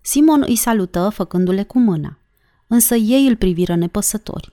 [0.00, 2.16] Simon îi salută făcându-le cu mâna,
[2.72, 4.52] însă ei îl priviră nepăsători.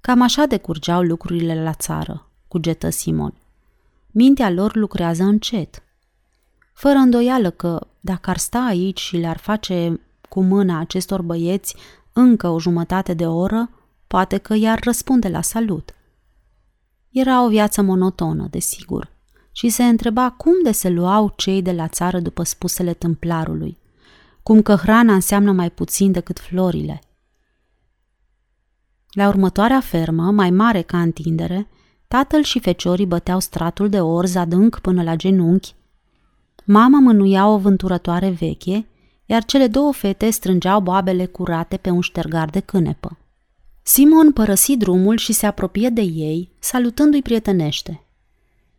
[0.00, 3.34] Cam așa decurgeau lucrurile la țară, cugetă Simon.
[4.10, 5.82] Mintea lor lucrează încet.
[6.74, 11.76] Fără îndoială că dacă ar sta aici și le-ar face cu mâna acestor băieți
[12.12, 13.70] încă o jumătate de oră,
[14.06, 15.94] poate că i-ar răspunde la salut.
[17.10, 19.10] Era o viață monotonă, desigur,
[19.52, 23.78] și se întreba cum de se luau cei de la țară după spusele tâmplarului,
[24.42, 26.98] cum că hrana înseamnă mai puțin decât florile.
[29.14, 31.68] La următoarea fermă, mai mare ca întindere,
[32.08, 35.74] tatăl și feciorii băteau stratul de orz adânc până la genunchi
[36.64, 38.86] Mama mânuia o vânturătoare veche,
[39.26, 43.18] iar cele două fete strângeau boabele curate pe un ștergar de cânepă.
[43.82, 48.06] Simon părăsi drumul și se apropie de ei, salutându-i prietenește.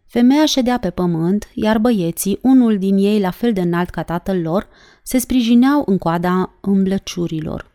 [0.05, 4.41] Femeia ședea pe pământ, iar băieții, unul din ei la fel de înalt ca tatăl
[4.41, 4.67] lor,
[5.03, 7.71] se sprijineau în coada îmblăciurilor.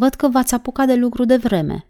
[0.00, 1.86] Văd că v-ați apucat de lucru de vreme.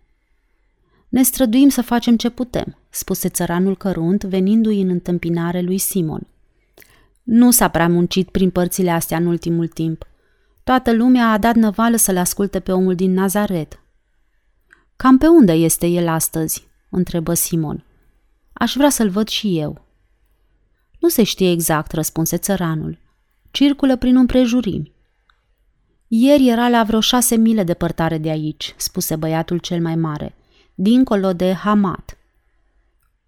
[1.08, 6.26] Ne străduim să facem ce putem, spuse țăranul cărunt, venindu-i în întâmpinare lui Simon.
[7.22, 10.06] Nu s-a prea muncit prin părțile astea în ultimul timp.
[10.64, 13.80] Toată lumea a dat năvală să-l asculte pe omul din Nazaret.
[14.96, 16.68] Cam pe unde este el astăzi?
[16.88, 17.84] întrebă Simon.
[18.52, 19.84] Aș vrea să-l văd și eu.
[20.98, 22.98] Nu se știe exact, răspunse țăranul.
[23.50, 24.92] Circulă prin împrejurimi.
[26.12, 30.34] Ieri era la vreo șase mile depărtare de aici, spuse băiatul cel mai mare,
[30.74, 32.18] dincolo de Hamat.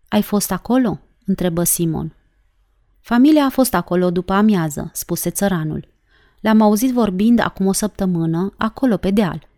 [0.08, 1.00] Ai fost acolo?
[1.26, 2.14] întrebă Simon.
[3.00, 5.88] Familia a fost acolo după amiază, spuse țăranul.
[6.40, 9.48] Le-am auzit vorbind acum o săptămână, acolo pe deal.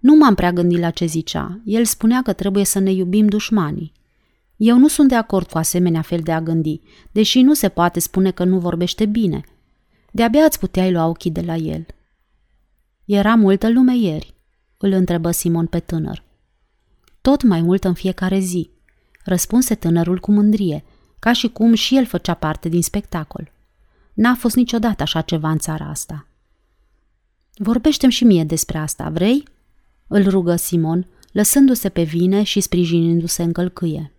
[0.00, 1.60] Nu m-am prea gândit la ce zicea.
[1.64, 3.92] El spunea că trebuie să ne iubim dușmanii.
[4.56, 6.80] Eu nu sunt de acord cu asemenea fel de a gândi,
[7.12, 9.44] deși nu se poate spune că nu vorbește bine.
[10.10, 11.86] De-abia îți puteai lua ochii de la el.
[13.12, 14.34] Era multă lume ieri,
[14.76, 16.22] îl întrebă Simon pe tânăr.
[17.20, 18.70] Tot mai mult în fiecare zi,
[19.24, 20.84] răspunse tânărul cu mândrie–
[21.20, 23.52] ca și cum și el făcea parte din spectacol.
[24.12, 26.26] N-a fost niciodată așa ceva în țara asta.
[27.54, 29.44] Vorbește-mi și mie despre asta, vrei?
[30.06, 34.12] Îl rugă Simon, lăsându-se pe vine și sprijinindu-se în călcâie.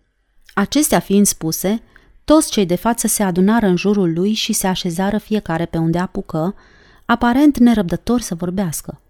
[0.54, 1.82] Acestea fiind spuse,
[2.24, 5.98] toți cei de față se adunară în jurul lui și se așezară fiecare pe unde
[5.98, 6.54] apucă,
[7.04, 9.00] aparent nerăbdător să vorbească.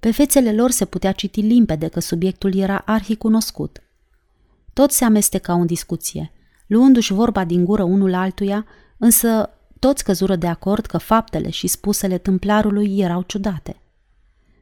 [0.00, 3.82] Pe fețele lor se putea citi limpede că subiectul era arhicunoscut.
[4.72, 6.30] Toți se amestecau în discuție–
[6.66, 8.66] luându-și vorba din gură unul altuia,
[8.98, 13.76] însă toți căzură de acord că faptele și spusele tâmplarului erau ciudate.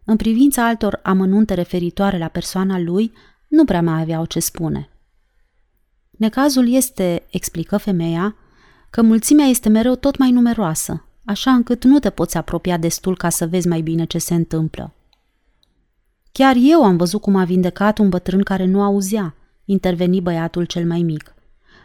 [0.04, 3.12] În privința altor amănunte referitoare la persoana lui,
[3.48, 4.88] nu prea mai aveau ce spune.
[6.10, 8.36] Necazul este, explică femeia,
[8.90, 13.28] că mulțimea este mereu tot mai numeroasă, așa încât nu te poți apropia destul ca
[13.28, 14.92] să vezi mai bine ce se întâmplă.
[16.32, 20.86] Chiar eu am văzut cum a vindecat un bătrân care nu auzea, interveni băiatul cel
[20.86, 21.34] mai mic.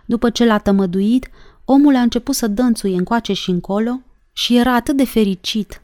[0.05, 1.29] După ce l-a tămăduit,
[1.65, 3.99] omul a început să dănțuie încoace și încolo
[4.33, 5.81] și era atât de fericit.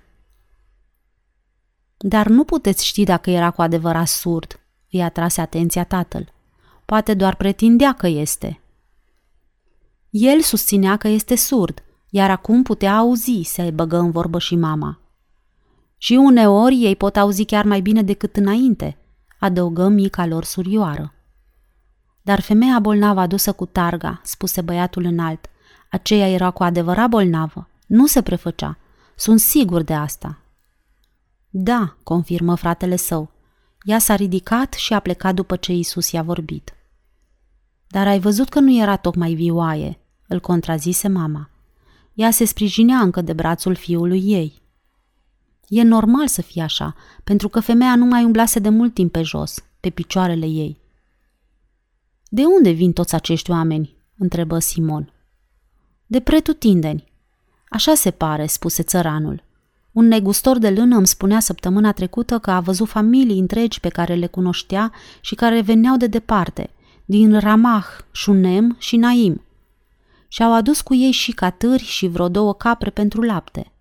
[1.97, 4.59] Dar nu puteți ști dacă era cu adevărat surd,
[4.91, 6.33] îi atrase atenția tatăl.
[6.85, 8.59] Poate doar pretindea că este.
[10.09, 11.83] El susținea că este surd,
[12.15, 14.99] iar acum putea auzi, se băgă în vorbă și mama.
[15.97, 18.97] Și uneori ei pot auzi chiar mai bine decât înainte,
[19.39, 21.13] adăugă mica lor surioară.
[22.21, 25.49] Dar femeia bolnavă adusă cu targa, spuse băiatul înalt,
[25.89, 28.78] aceea era cu adevărat bolnavă, nu se prefăcea.
[29.15, 30.39] Sunt sigur de asta.
[31.49, 33.32] Da, confirmă fratele său.
[33.84, 36.73] Ea s-a ridicat și a plecat după ce Isus i-a vorbit.
[37.88, 41.47] Dar ai văzut că nu era tocmai vioaie, îl contrazise mama.
[42.13, 44.62] Ea se sprijinea încă de brațul fiului ei.
[45.67, 49.21] E normal să fie așa, pentru că femeia nu mai umblase de mult timp pe
[49.21, 50.78] jos, pe picioarele ei.
[52.30, 55.13] De unde vin toți acești oameni?" întrebă Simon.
[56.06, 57.12] De pretutindeni.
[57.69, 59.43] Așa se pare, spuse țăranul.
[59.91, 64.13] Un negustor de lână îmi spunea săptămâna trecută că a văzut familii întregi pe care
[64.13, 66.69] le cunoștea și care veneau de departe,
[67.06, 69.41] din Ramah, Shunem și Naim.
[70.33, 73.71] Și-au adus cu ei și catâri și vreo două capre pentru lapte.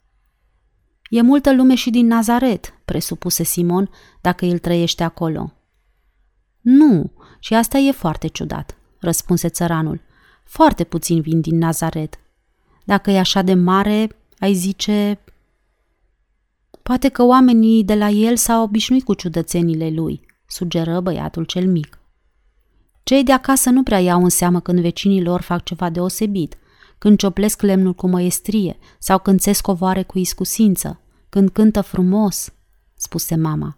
[1.10, 5.52] E multă lume și din Nazaret, presupuse Simon, dacă el trăiește acolo.
[6.60, 10.00] Nu, și asta e foarte ciudat, răspunse țăranul.
[10.44, 12.18] Foarte puțin vin din Nazaret.
[12.84, 15.18] Dacă e așa de mare, ai zice...
[16.82, 22.01] Poate că oamenii de la el s-au obișnuit cu ciudățenile lui, sugeră băiatul cel mic.
[23.02, 26.56] Cei de acasă nu prea iau în seamă când vecinii lor fac ceva deosebit,
[26.98, 32.52] când cioplesc lemnul cu măiestrie sau când țesc covoare cu iscusință, când cântă frumos,
[32.94, 33.76] spuse mama.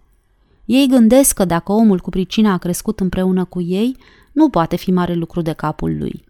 [0.65, 3.97] Ei gândesc că dacă omul cu pricina a crescut împreună cu ei,
[4.33, 6.25] nu poate fi mare lucru de capul lui.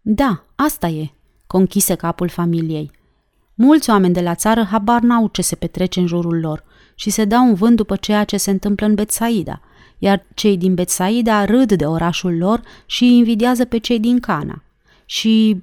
[0.00, 1.10] Da, asta e,
[1.46, 2.90] conchise capul familiei.
[3.54, 7.24] Mulți oameni de la țară habar n-au ce se petrece în jurul lor și se
[7.24, 9.60] dau un vânt după ceea ce se întâmplă în Betsaida,
[9.98, 14.62] iar cei din Betsaida râd de orașul lor și invidiază pe cei din Cana.
[15.04, 15.62] Și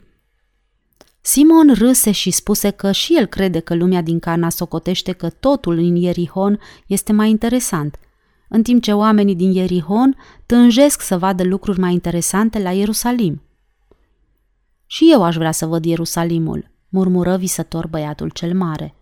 [1.22, 5.78] Simon râse și spuse că și el crede că lumea din Cana socotește că totul
[5.78, 8.00] în Ierihon este mai interesant,
[8.50, 13.42] în timp ce oamenii din Ierihon tânjesc să vadă lucruri mai interesante la Ierusalim.
[14.86, 18.96] Și eu aș vrea să văd Ierusalimul, murmură visător băiatul cel mare.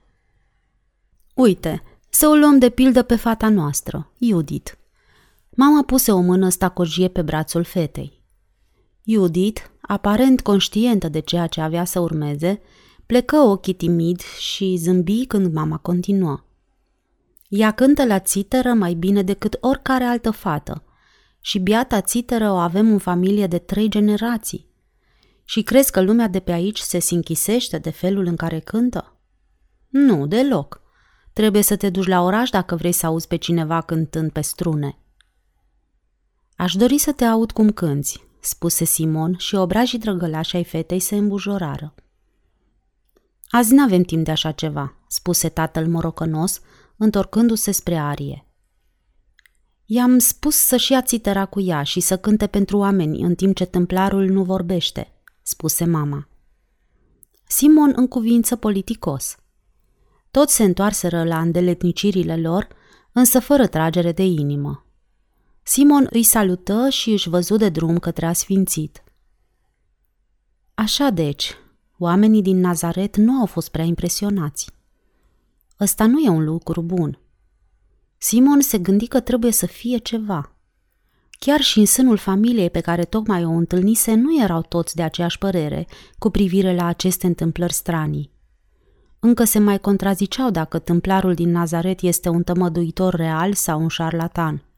[1.33, 4.71] Uite, să o luăm de pildă pe fata noastră, Judith.
[5.55, 8.23] Mama puse o mână stacojie pe brațul fetei.
[9.05, 12.61] Judith, aparent conștientă de ceea ce avea să urmeze,
[13.05, 16.43] plecă ochii timid și zâmbi când mama continuă.
[17.47, 20.83] Ea cântă la țiteră mai bine decât oricare altă fată
[21.41, 24.69] și biata țiteră o avem în familie de trei generații.
[25.43, 29.15] Și crezi că lumea de pe aici se sinchisește de felul în care cântă?
[29.87, 30.81] Nu, deloc.
[31.33, 34.95] Trebuie să te duci la oraș dacă vrei să auzi pe cineva cântând pe strune.
[36.61, 41.15] Aș dori să te aud cum cânți, spuse Simon și obrajii drăgălași ai fetei se
[41.15, 41.93] îmbujorară.
[43.49, 46.61] Azi n-avem timp de așa ceva, spuse tatăl morocănos,
[46.97, 48.45] întorcându-se spre arie.
[49.85, 53.65] I-am spus să-și ia țitera cu ea și să cânte pentru oameni în timp ce
[53.65, 56.27] templarul nu vorbește, spuse mama.
[57.47, 59.35] Simon în cuvință politicos.
[60.31, 62.67] Toți se întoarseră la îndeletnicirile lor,
[63.11, 64.85] însă fără tragere de inimă.
[65.73, 69.03] Simon îi salută și își văzu de drum către asfințit.
[70.73, 71.57] Așa deci,
[71.97, 74.69] oamenii din Nazaret nu au fost prea impresionați.
[75.79, 77.19] Ăsta nu e un lucru bun.
[78.17, 80.55] Simon se gândi că trebuie să fie ceva.
[81.29, 85.37] Chiar și în sânul familiei pe care tocmai o întâlnise nu erau toți de aceeași
[85.37, 88.31] părere cu privire la aceste întâmplări stranii.
[89.19, 94.63] Încă se mai contraziceau dacă tâmplarul din Nazaret este un tămăduitor real sau un șarlatan–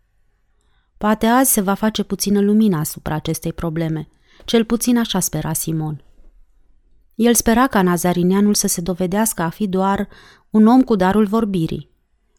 [1.03, 4.07] Poate azi se va face puțină lumină asupra acestei probleme.
[4.45, 6.03] Cel puțin așa spera Simon.
[7.15, 10.07] El spera ca Nazarineanul să se dovedească a fi doar
[10.49, 11.89] un om cu darul vorbirii,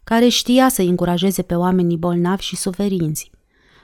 [0.04, 3.30] care știa să încurajeze pe oamenii bolnavi și suferinți,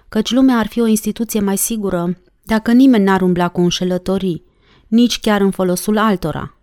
[0.08, 4.44] căci lumea ar fi o instituție mai sigură dacă nimeni n-ar umbla cu înșelătorii,
[4.86, 6.59] nici chiar în folosul altora,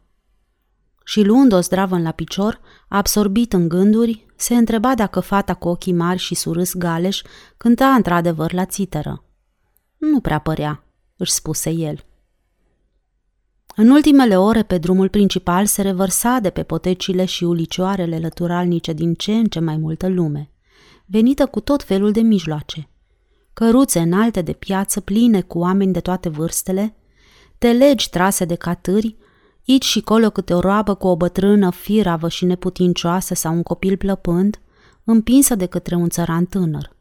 [1.07, 5.93] și luând o zdravă la picior, absorbit în gânduri, se întreba dacă fata cu ochii
[5.93, 7.21] mari și surâs galeș
[7.57, 9.23] cânta într-adevăr la țiteră.
[9.97, 10.83] Nu prea părea,
[11.17, 12.03] își spuse el.
[13.75, 19.13] În ultimele ore, pe drumul principal, se revărsa de pe potecile și ulicioarele lăturalnice din
[19.13, 20.51] ce în ce mai multă lume,
[21.05, 22.89] venită cu tot felul de mijloace.
[23.53, 26.95] Căruțe înalte de piață, pline cu oameni de toate vârstele,
[27.57, 29.15] telegi trase de catâri,
[29.67, 33.97] Aici și colo câte o roabă cu o bătrână firavă și neputincioasă sau un copil
[33.97, 34.59] plăpând,
[35.03, 36.95] împinsă de către un țăran tânăr.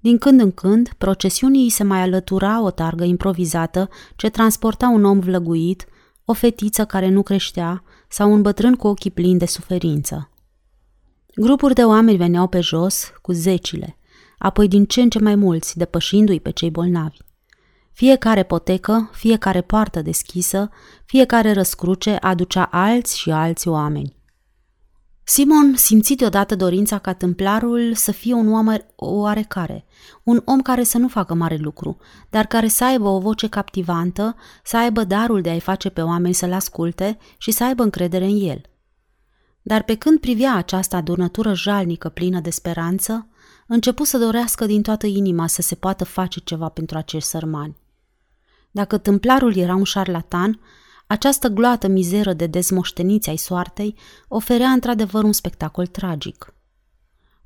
[0.00, 5.18] Din când în când, procesiunii se mai alătura o targă improvizată ce transporta un om
[5.18, 5.86] vlăguit,
[6.24, 10.30] o fetiță care nu creștea sau un bătrân cu ochii plini de suferință.
[11.34, 13.98] Grupuri de oameni veneau pe jos cu zecile,
[14.38, 17.16] apoi din ce în ce mai mulți, depășindu-i pe cei bolnavi.
[17.92, 20.70] Fiecare potecă, fiecare poartă deschisă,
[21.04, 24.20] fiecare răscruce aducea alți și alți oameni.
[25.24, 29.84] Simon simți deodată dorința ca tâmplarul să fie un om oarecare,
[30.22, 31.96] un om care să nu facă mare lucru,
[32.30, 36.34] dar care să aibă o voce captivantă, să aibă darul de a-i face pe oameni
[36.34, 38.60] să-l asculte și să aibă încredere în el.
[39.62, 43.28] Dar pe când privea această adunătură jalnică plină de speranță,
[43.66, 47.81] începu să dorească din toată inima să se poată face ceva pentru acești sărmani.
[48.72, 50.60] Dacă tâmplarul era un șarlatan,
[51.06, 53.96] această gloată mizeră de dezmoșteniți ai soartei
[54.28, 56.54] oferea într-adevăr un spectacol tragic.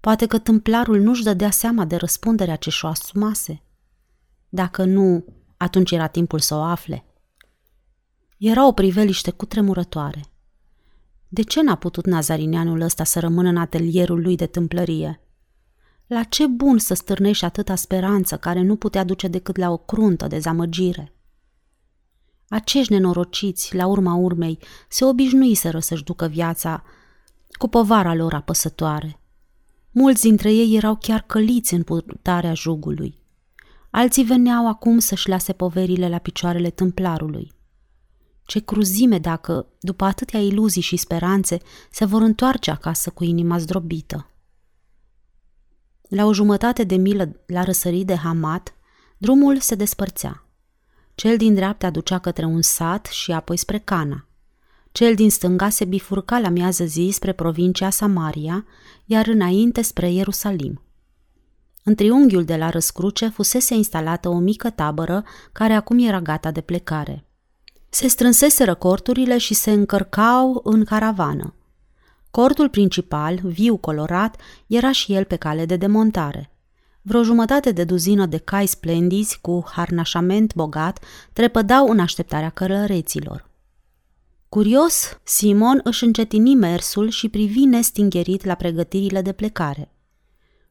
[0.01, 3.62] Poate că tâmplarul nu-și dădea seama de răspunderea ce și-o asumase.
[4.49, 5.24] Dacă nu,
[5.57, 7.05] atunci era timpul să o afle.
[8.39, 10.24] Era o priveliște cu tremurătoare.
[11.29, 15.20] De ce n-a putut nazarineanul ăsta să rămână în atelierul lui de tâmplărie?
[16.07, 20.27] La ce bun să stârnești atâta speranță care nu putea duce decât la o cruntă
[20.27, 21.16] dezamăgire?
[22.49, 26.83] Acești nenorociți, la urma urmei, se obișnuiseră să-și ducă viața
[27.49, 29.21] cu povara lor apăsătoare.
[29.91, 33.19] Mulți dintre ei erau chiar căliți în purtarea jugului.
[33.91, 37.53] Alții veneau acum să-și lase poverile la picioarele tâmplarului.
[38.45, 41.59] Ce cruzime dacă, după atâtea iluzii și speranțe,
[41.91, 44.31] se vor întoarce acasă cu inima zdrobită.
[46.09, 48.75] La o jumătate de milă la răsărit de Hamat,
[49.19, 50.46] drumul se despărțea.
[51.17, 54.27] Cel din dreapta ducea către un sat și apoi spre Cana.
[54.93, 58.67] Cel din stânga se bifurca la miază zi spre provincia Samaria,
[59.05, 60.83] iar înainte spre Ierusalim.
[61.85, 66.61] În triunghiul de la răscruce fusese instalată o mică tabără care acum era gata de
[66.61, 67.25] plecare.
[67.89, 71.55] Se strânseseră corturile și se încărcau în caravană.
[72.31, 74.37] Cortul principal, viu colorat,
[74.67, 76.51] era și el pe cale de demontare–
[77.09, 83.49] Vreo jumătate de duzină de cai splendizi cu harnașament bogat trepădau în așteptarea călăreților.
[84.49, 89.93] Curios, Simon își încetini mersul și privi nestingherit la pregătirile de plecare.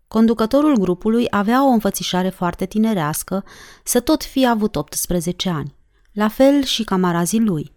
[0.07, 3.43] Conducătorul grupului avea o înfățișare foarte tinerească,
[3.83, 5.75] să tot fi avut 18 ani,
[6.11, 7.71] la fel și camarazii lui.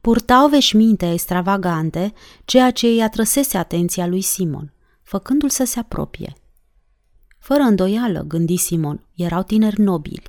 [0.00, 2.12] Purtau veșminte extravagante,
[2.44, 4.72] ceea ce îi atrăsese atenția lui Simon,
[5.02, 6.32] făcându-l să se apropie–
[7.44, 10.22] fără îndoială, gândi Simon, erau tineri nobili.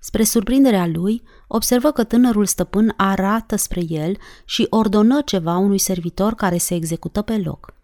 [0.00, 6.34] Spre surprinderea lui, observă că tânărul stăpân arată spre el și ordonă ceva unui servitor
[6.34, 7.74] care se execută pe loc.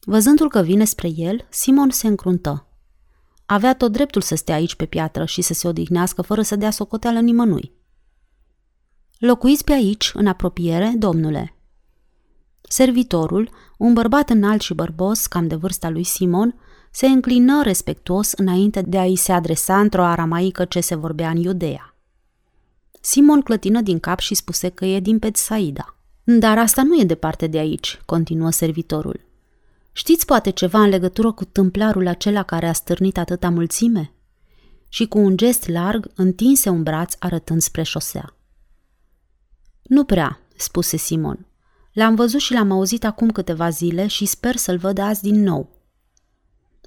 [0.00, 2.66] Văzându-l că vine spre el, Simon se încruntă.
[3.46, 6.70] Avea tot dreptul să stea aici pe piatră și să se odihnească fără să dea
[6.70, 7.72] socoteală nimănui.
[9.18, 11.56] Locuiți pe aici, în apropiere, domnule.
[12.60, 16.60] Servitorul, un bărbat înalt și bărbos, cam de vârsta lui Simon,
[16.96, 21.94] se înclină respectuos înainte de a-i se adresa într-o aramaică ce se vorbea în Iudea.
[23.00, 25.96] Simon clătină din cap și spuse că e din Petsaida.
[26.24, 29.20] Dar asta nu e departe de aici, continuă servitorul.
[29.92, 34.12] Știți poate ceva în legătură cu tâmplarul acela care a stârnit atâta mulțime?
[34.88, 38.36] Și cu un gest larg întinse un braț arătând spre șosea.
[39.82, 41.46] Nu prea, spuse Simon.
[41.92, 45.75] L-am văzut și l-am auzit acum câteva zile și sper să-l văd azi din nou.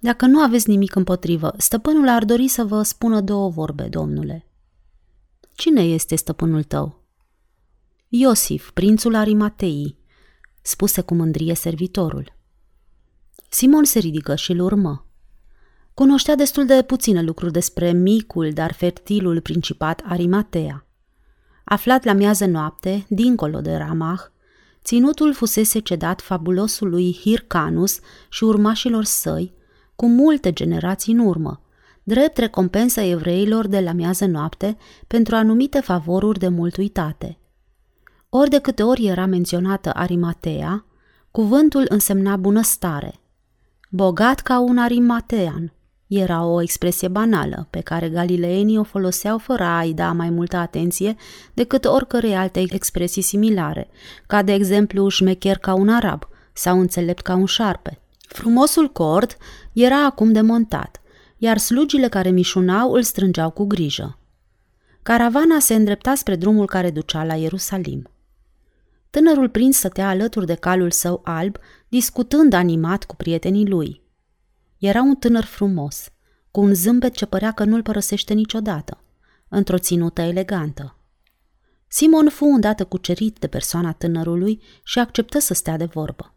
[0.02, 4.48] Dacă nu aveți nimic împotrivă, stăpânul ar dori să vă spună două vorbe, domnule.
[5.56, 7.04] Cine este stăpânul tău?
[8.08, 9.98] Iosif, prințul Arimatei,
[10.62, 12.34] spuse cu mândrie servitorul.
[13.50, 15.06] Simon se ridică și îl urmă.
[15.94, 20.86] Cunoștea destul de puține lucruri despre micul, dar fertilul principat Arimatea.
[21.64, 24.20] Aflat la miază noapte, dincolo de Ramah,
[24.84, 29.54] ținutul fusese cedat fabulosului Hircanus și urmașilor săi,
[30.00, 31.62] cu multe generații în urmă,
[32.04, 34.78] drept recompensă evreilor de la miază noapte
[35.08, 37.38] pentru anumite favoruri de mult uitate.
[38.30, 40.86] Ori de câte ori era menționată Arimatea,
[41.32, 43.14] cuvântul însemna bunăstare.
[43.90, 45.74] Bogat ca un arimatean
[46.08, 51.16] era o expresie banală pe care galileenii o foloseau fără a-i da mai multă atenție
[51.54, 53.90] decât oricărei alte expresii similare,
[54.28, 58.00] ca de exemplu șmecher ca un arab sau înțelept ca un șarpe.
[58.30, 59.38] Frumosul cord
[59.80, 61.02] era acum demontat,
[61.38, 64.20] iar slugile care mișunau îl strângeau cu grijă.
[65.04, 68.10] Caravana se îndrepta spre drumul care ducea la Ierusalim.
[69.10, 71.58] Tânărul prinț stătea alături de calul său alb,
[71.88, 74.02] discutând animat cu prietenii lui.
[74.78, 76.10] Era un tânăr frumos,
[76.52, 79.04] cu un zâmbet ce părea că nu-l părăsește niciodată,
[79.48, 80.96] într-o ținută elegantă.
[81.88, 86.34] Simon fu îndată cucerit de persoana tânărului și acceptă să stea de vorbă.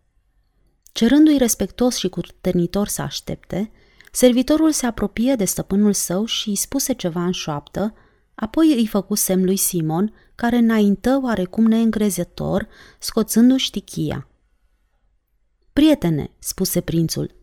[0.93, 3.71] Cerându-i respectos și curtenitor să aștepte,
[4.13, 7.95] servitorul se apropie de stăpânul său și îi spuse ceva în șoaptă,
[8.35, 12.69] apoi îi făcu semn lui Simon, care înaintă oarecum neîncrezător,
[12.99, 14.29] scoțându-și tichia.
[15.73, 17.35] Prietene, spuse prințul,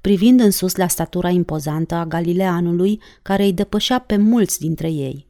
[0.00, 5.26] privind în sus la statura impozantă a Galileanului, care îi depășea pe mulți dintre ei.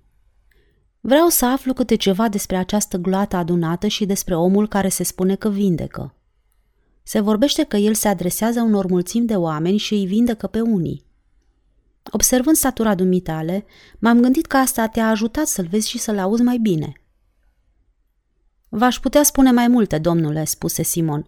[1.01, 5.35] Vreau să aflu câte ceva despre această gloată adunată și despre omul care se spune
[5.35, 6.18] că vindecă.
[7.09, 11.05] Se vorbește că el se adresează unor mulțimi de oameni și îi vindecă pe unii.
[12.11, 13.65] Observând statura dumitale,
[13.99, 16.93] m-am gândit că asta te-a ajutat să-l vezi și să-l auzi mai bine.
[18.69, 21.27] V-aș putea spune mai multe, domnule, spuse Simon.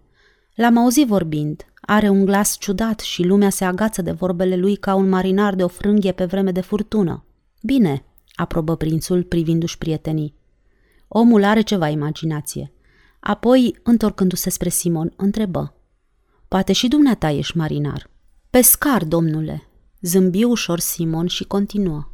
[0.55, 1.65] L-am auzit vorbind.
[1.81, 5.65] Are un glas ciudat și lumea se agață de vorbele lui ca un marinar de
[5.65, 7.25] o frânghie pe vreme de furtună.
[7.63, 8.05] Bine,
[8.35, 10.35] aprobă prințul privindu-și prietenii.
[11.09, 12.73] Omul are ceva imaginație.
[13.21, 15.75] Apoi, întorcându-se spre Simon, întrebă.
[16.49, 18.11] Poate și dumneata ești marinar.
[18.51, 19.69] Pescar, domnule,
[20.01, 22.11] zâmbi ușor Simon și continuă.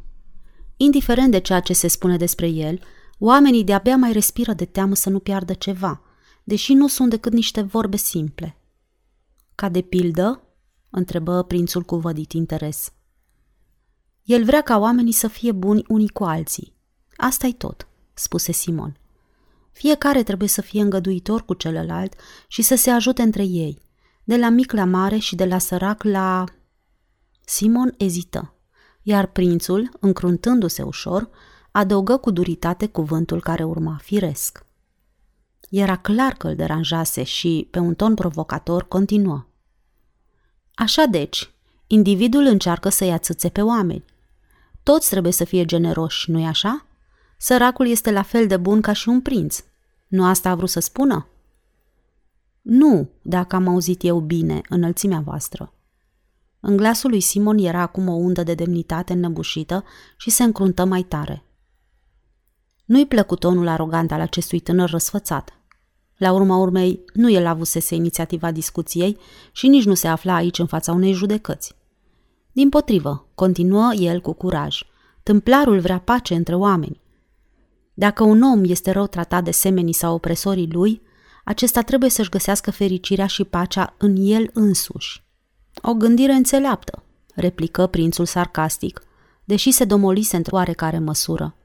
[0.77, 2.81] Indiferent de ceea ce se spune despre el,
[3.19, 6.01] oamenii de-abia mai respiră de teamă să nu piardă ceva,
[6.45, 8.57] deși nu sunt decât niște vorbe simple.
[9.55, 10.41] Ca de pildă?
[10.91, 12.93] întrebă prințul cu vădit interes.
[14.23, 16.75] El vrea ca oamenii să fie buni unii cu alții.
[17.17, 18.99] asta e tot, spuse Simon.
[19.77, 22.15] Fiecare trebuie să fie îngăduitor cu celălalt
[22.47, 23.79] și să se ajute între ei,
[24.25, 26.45] de la mic la mare și de la sărac la...
[27.45, 28.55] Simon ezită,
[29.03, 31.29] iar prințul, încruntându-se ușor,
[31.71, 34.65] adăugă cu duritate cuvântul care urma firesc.
[35.71, 39.47] Era clar că îl deranjase și, pe un ton provocator, continuă.
[40.75, 41.51] Așa deci,
[41.87, 44.05] individul încearcă să-i atâțe pe oameni.
[44.83, 46.86] Toți trebuie să fie generoși, nu-i așa?
[47.37, 49.65] Săracul este la fel de bun ca și un prinț.
[50.07, 51.27] Nu asta a vrut să spună?
[52.63, 55.73] Nu, dacă am auzit eu bine, înălțimea voastră.
[56.61, 59.85] În glasul lui Simon era acum o undă de demnitate înnăbușită
[60.17, 61.45] și se încruntă mai tare.
[62.85, 65.51] Nu-i plăcut tonul arogant al acestui tânăr răsfățat.
[66.17, 69.19] La urma urmei, nu el avusese inițiativa discuției
[69.53, 71.75] și nici nu se afla aici în fața unei judecăți.
[72.53, 74.83] Din potrivă, continuă el cu curaj.
[75.23, 77.01] Tâmplarul vrea pace între oameni.
[77.99, 81.03] Dacă un om este rău tratat de semenii sau opresorii lui,
[81.45, 85.25] acesta trebuie să-și găsească fericirea și pacea în el însuși.
[85.83, 87.03] O gândire înțeleaptă,
[87.35, 89.03] replică prințul sarcastic,
[89.45, 91.57] deși se domolise într-o oarecare măsură.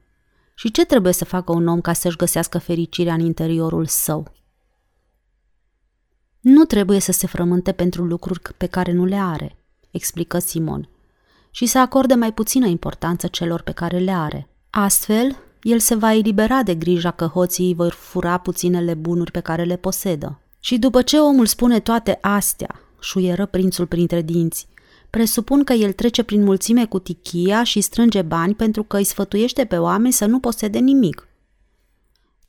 [0.54, 4.32] Și ce trebuie să facă un om ca să-și găsească fericirea în interiorul său?
[6.40, 9.56] Nu trebuie să se frământe pentru lucruri pe care nu le are,
[9.90, 10.88] explică Simon,
[11.50, 14.48] și să acorde mai puțină importanță celor pe care le are.
[14.70, 19.40] Astfel, el se va elibera de grija că hoții îi vor fura puținele bunuri pe
[19.40, 20.40] care le posedă.
[20.60, 24.68] Și după ce omul spune toate astea, șuieră prințul printre dinți,
[25.10, 29.64] presupun că el trece prin mulțime cu tichia și strânge bani pentru că îi sfătuiește
[29.64, 31.28] pe oameni să nu posede nimic.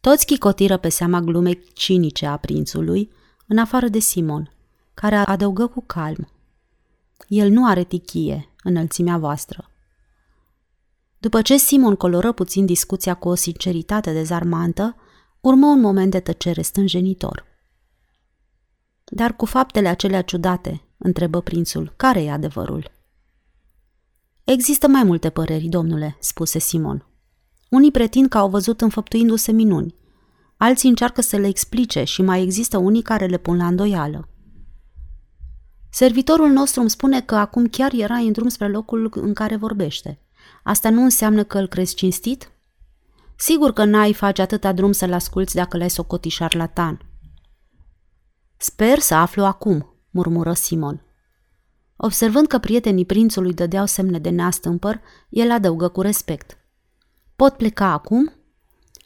[0.01, 3.09] Toți chicotiră pe seama glumei cinice a prințului,
[3.47, 4.51] în afară de Simon,
[4.93, 6.27] care adăugă cu calm.
[7.27, 9.67] El nu are tichie, înălțimea voastră.
[11.23, 14.95] După ce Simon coloră puțin discuția cu o sinceritate dezarmantă,
[15.41, 17.45] urmă un moment de tăcere stânjenitor.
[19.03, 22.91] Dar cu faptele acelea ciudate, întrebă prințul, care e adevărul?
[24.43, 27.05] Există mai multe păreri, domnule, spuse Simon.
[27.69, 29.95] Unii pretind că au văzut înfăptuindu-se minuni,
[30.57, 34.29] alții încearcă să le explice și mai există unii care le pun la îndoială.
[35.89, 40.22] Servitorul nostru îmi spune că acum chiar era în drum spre locul în care vorbește.
[40.63, 42.51] Asta nu înseamnă că îl crezi cinstit?
[43.35, 46.99] Sigur că n-ai face atâta drum să-l asculți dacă l-ai socoti șarlatan.
[48.57, 51.05] Sper să aflu acum, murmură Simon.
[51.95, 56.57] Observând că prietenii prințului dădeau semne de neastâmpăr, el adăugă cu respect.
[57.35, 58.33] Pot pleca acum?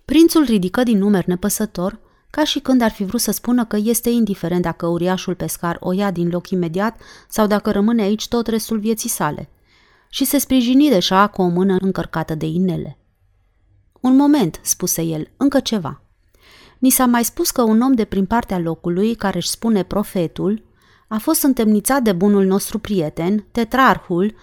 [0.05, 1.99] Prințul ridică din numer nepăsător,
[2.29, 5.91] ca și când ar fi vrut să spună că este indiferent dacă uriașul pescar o
[5.91, 6.99] ia din loc imediat
[7.29, 9.49] sau dacă rămâne aici tot restul vieții sale,
[10.09, 12.97] și se sprijini deja cu o mână încărcată de inele.
[14.01, 16.01] Un moment, spuse el, încă ceva.
[16.79, 20.63] Ni s-a mai spus că un om de prin partea locului, care își spune profetul,
[21.07, 24.35] a fost întemnițat de bunul nostru prieten, tetrarhul,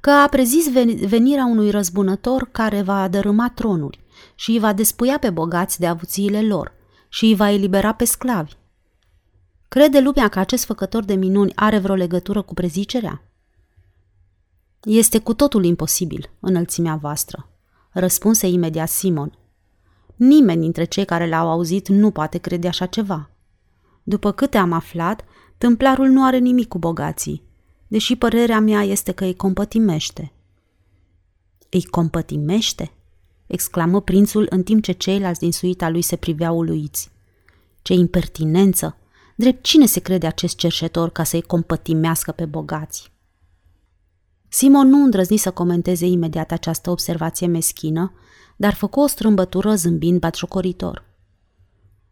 [0.00, 0.72] că a prezis
[1.06, 4.00] venirea unui răzbunător care va dărâma tronuri
[4.34, 6.72] și îi va despuia pe bogați de avuțiile lor
[7.08, 8.52] și îi va elibera pe sclavi.
[9.68, 13.22] Crede lumea că acest făcător de minuni are vreo legătură cu prezicerea?
[14.84, 17.48] Este cu totul imposibil, înălțimea voastră,
[17.90, 19.38] răspunse imediat Simon.
[20.16, 23.30] Nimeni dintre cei care l-au auzit nu poate crede așa ceva.
[24.02, 25.24] După câte am aflat,
[25.58, 27.42] tâmplarul nu are nimic cu bogații,
[27.86, 30.32] deși părerea mea este că îi compătimește.
[31.68, 32.92] Îi compătimește?
[33.46, 37.10] exclamă prințul în timp ce ceilalți din suita lui se priveau uluiți.
[37.82, 38.96] Ce impertinență!
[39.36, 43.11] Drept cine se crede acest cerșetor ca să-i compătimească pe bogați?
[44.54, 48.12] Simon nu îndrăzni să comenteze imediat această observație meschină,
[48.56, 51.04] dar făcu o strâmbătură zâmbind batjocoritor.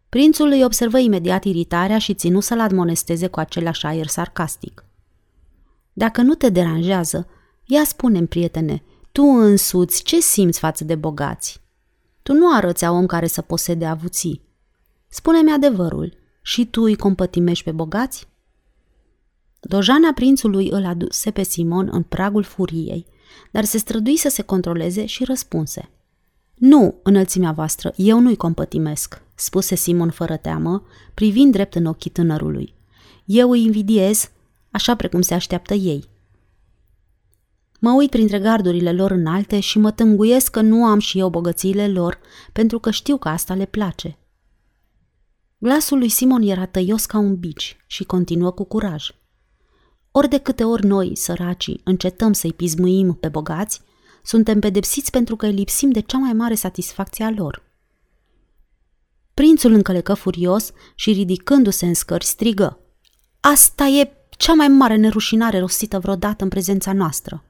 [0.09, 4.85] Prințul îi observă imediat iritarea și ținu să-l admonesteze cu același aer sarcastic.
[5.93, 7.27] Dacă nu te deranjează,
[7.65, 11.61] ia spune prietene, tu însuți ce simți față de bogați?
[12.21, 14.41] Tu nu arăți a om care să posede avuții.
[15.07, 18.27] Spune-mi adevărul, și tu îi compătimești pe bogați?
[19.63, 23.05] Dojana prințului îl aduse pe Simon în pragul furiei,
[23.51, 25.89] dar se strădui să se controleze și răspunse.
[26.53, 30.83] Nu, înălțimea voastră, eu nu-i compătimesc, spuse Simon fără teamă,
[31.13, 32.73] privind drept în ochii tânărului.
[33.25, 34.31] Eu îi invidiez,
[34.71, 36.03] așa precum se așteaptă ei.
[37.79, 41.87] Mă uit printre gardurile lor înalte și mă tânguiesc că nu am și eu bogățiile
[41.87, 42.19] lor,
[42.53, 44.17] pentru că știu că asta le place.
[45.57, 49.09] Glasul lui Simon era tăios ca un bici și continuă cu curaj.
[50.11, 53.81] Ori de câte ori noi, săracii, încetăm să-i pismuim pe bogați,
[54.23, 57.63] suntem pedepsiți pentru că îi lipsim de cea mai mare satisfacție a lor.
[59.33, 62.79] Prințul încălecă furios și ridicându-se în scări strigă.
[63.39, 67.43] Asta e cea mai mare nerușinare rostită vreodată în prezența noastră.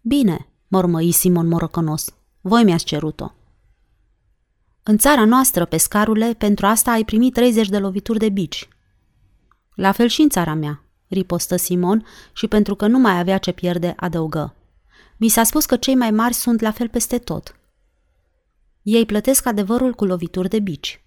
[0.00, 3.32] Bine, mormăi Simon morocănos, voi mi-ați cerut-o.
[4.82, 8.68] În țara noastră, pescarule, pentru asta ai primit 30 de lovituri de bici.
[9.80, 13.52] La fel și în țara mea, ripostă Simon și pentru că nu mai avea ce
[13.52, 14.54] pierde, adăugă.
[15.16, 17.56] Mi s-a spus că cei mai mari sunt la fel peste tot.
[18.82, 21.02] Ei plătesc adevărul cu lovituri de bici.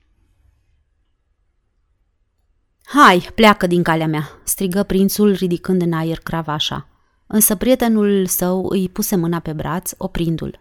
[2.84, 6.88] Hai, pleacă din calea mea, strigă prințul ridicând în aer cravașa.
[7.28, 10.60] Însă prietenul său îi puse mâna pe braț, oprindu-l.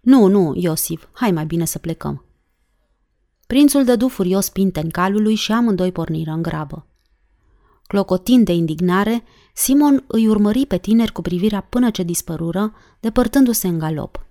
[0.00, 2.24] Nu, nu, Iosif, hai mai bine să plecăm.
[3.46, 6.86] Prințul dădu furios pinte în calului și amândoi porniră în grabă.
[7.86, 13.78] Clocotind de indignare, Simon îi urmări pe tineri cu privirea până ce dispărură, depărtându-se în
[13.78, 14.26] galop.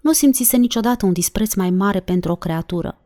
[0.00, 2.98] Nu simțise niciodată un dispreț mai mare pentru o creatură.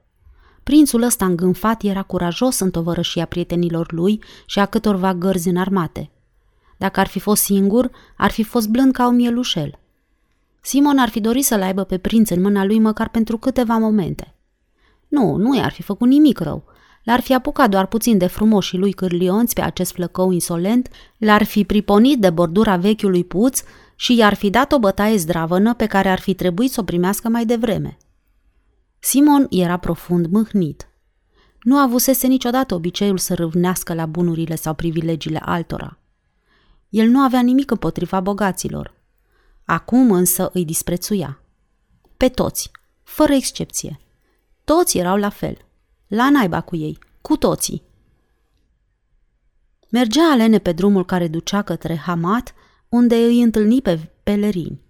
[0.62, 6.11] Prințul ăsta îngânfat era curajos în tovărășia prietenilor lui și a câtorva gărzi înarmate.
[6.77, 9.79] Dacă ar fi fost singur, ar fi fost blând ca un mielușel.
[10.61, 14.35] Simon ar fi dorit să-l aibă pe prinț în mâna lui măcar pentru câteva momente.
[15.09, 16.64] Nu, nu i-ar fi făcut nimic rău,
[17.09, 20.88] L-ar fi apucat doar puțin de frumoșii lui cârlionți pe acest flăcău insolent,
[21.18, 23.62] l-ar fi priponit de bordura vechiului puț
[23.96, 27.28] și i-ar fi dat o bătaie zdravănă pe care ar fi trebuit să o primească
[27.28, 27.96] mai devreme.
[28.98, 30.88] Simon era profund mâhnit.
[31.62, 35.98] Nu avusese niciodată obiceiul să râvnească la bunurile sau privilegiile altora.
[36.88, 38.94] El nu avea nimic împotriva bogaților.
[39.64, 41.40] Acum însă îi disprețuia.
[42.16, 42.70] Pe toți,
[43.02, 44.00] fără excepție.
[44.64, 45.56] Toți erau la fel–
[46.09, 47.82] la naiba cu ei, cu toții.
[49.90, 52.54] Mergea alene pe drumul care ducea către Hamat,
[52.88, 54.80] unde îi întâlni pe pelerini.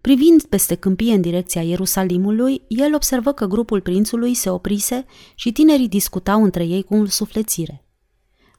[0.00, 5.88] Privind peste câmpie în direcția Ierusalimului, el observă că grupul prințului se oprise și tinerii
[5.88, 7.84] discutau între ei cu suflețire.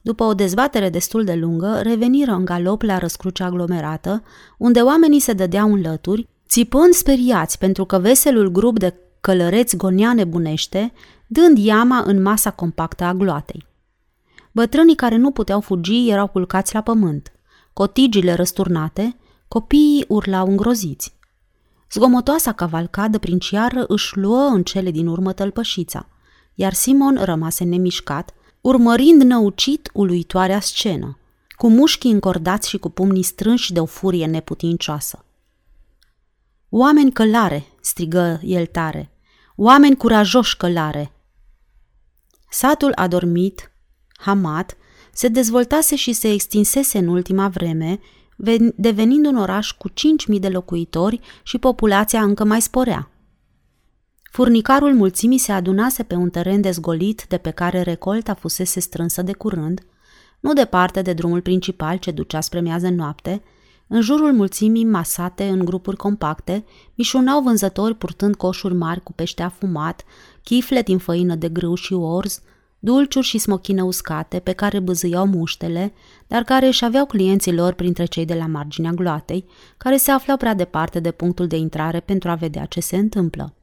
[0.02, 4.22] După o dezbatere destul de lungă, reveniră în galop la răscrucea aglomerată,
[4.58, 10.14] unde oamenii se dădeau în lături, țipând speriați pentru că veselul grup de călăreți gonea
[10.14, 10.92] nebunește,
[11.34, 13.66] dând iama în masa compactă a gloatei.
[14.52, 17.32] Bătrânii care nu puteau fugi erau culcați la pământ,
[17.72, 19.16] cotigile răsturnate,
[19.48, 21.14] copiii urlau îngroziți.
[21.92, 26.08] Zgomotoasa cavalcadă princiară își luă în cele din urmă tălpășița,
[26.54, 31.18] iar Simon rămase nemișcat, urmărind năucit uluitoarea scenă,
[31.56, 35.24] cu mușchii încordați și cu pumnii strânși de o furie neputincioasă.
[36.68, 39.10] Oameni călare, strigă el tare,
[39.56, 41.13] oameni curajoși călare.
[42.54, 43.72] Satul adormit,
[44.16, 44.76] Hamat,
[45.12, 48.00] se dezvoltase și se extinsese în ultima vreme,
[48.76, 49.94] devenind un oraș cu 5.000
[50.40, 53.10] de locuitori și populația încă mai sporea.
[54.22, 59.32] Furnicarul mulțimii se adunase pe un teren dezgolit de pe care recolta fusese strânsă de
[59.32, 59.80] curând,
[60.40, 63.42] nu departe de drumul principal ce ducea spre miază noapte,
[63.86, 70.04] în jurul mulțimii masate în grupuri compacte, mișunau vânzători purtând coșuri mari cu pește afumat,
[70.44, 72.42] chifle din făină de grâu și orz,
[72.78, 75.92] dulciuri și smochine uscate pe care băzâiau muștele,
[76.26, 80.36] dar care își aveau clienții lor printre cei de la marginea gloatei, care se aflau
[80.36, 83.54] prea departe de punctul de intrare pentru a vedea ce se întâmplă.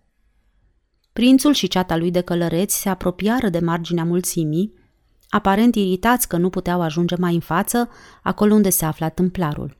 [1.14, 4.74] Prințul și ceata lui de călăreți se apropiară de marginea mulțimii,
[5.30, 7.90] aparent iritați că nu puteau ajunge mai în față,
[8.24, 9.78] acolo unde se afla tâmplarul.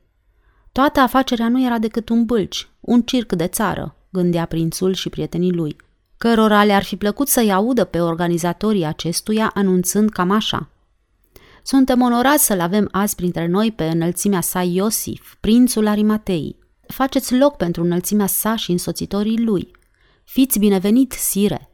[0.72, 5.52] Toată afacerea nu era decât un bâlci, un circ de țară, gândea prințul și prietenii
[5.52, 5.76] lui,
[6.22, 10.68] cărora le-ar fi plăcut să-i audă pe organizatorii acestuia anunțând cam așa.
[11.62, 16.56] Suntem onorați să-l avem azi printre noi pe înălțimea sa Iosif, prințul Arimatei.
[16.86, 19.70] Faceți loc pentru înălțimea sa și însoțitorii lui.
[20.24, 21.70] Fiți binevenit, sire!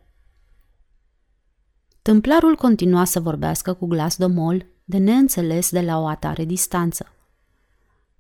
[2.03, 7.13] Tâmplarul continua să vorbească cu glas domol, de neînțeles de la o atare distanță.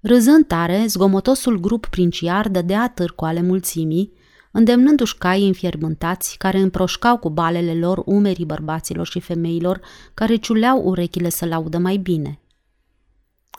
[0.00, 4.12] Râzând tare, zgomotosul grup princiar dădea târcoale mulțimii,
[4.52, 9.80] îndemnându-și caii înfierbântați care împroșcau cu balele lor umerii bărbaților și femeilor
[10.14, 12.40] care ciuleau urechile să laudă mai bine.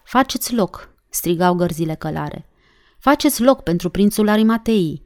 [0.03, 2.49] Faceți loc!" strigau gărzile călare.
[2.99, 5.03] Faceți loc pentru prințul Arimatei!"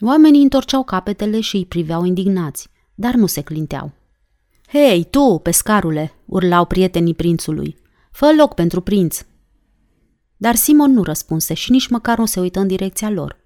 [0.00, 3.92] Oamenii întorceau capetele și îi priveau indignați, dar nu se clinteau.
[4.66, 7.76] Hei, tu, pescarule!" urlau prietenii prințului.
[8.10, 9.20] Fă loc pentru prinț!"
[10.36, 13.45] Dar Simon nu răspunse și nici măcar nu se uită în direcția lor.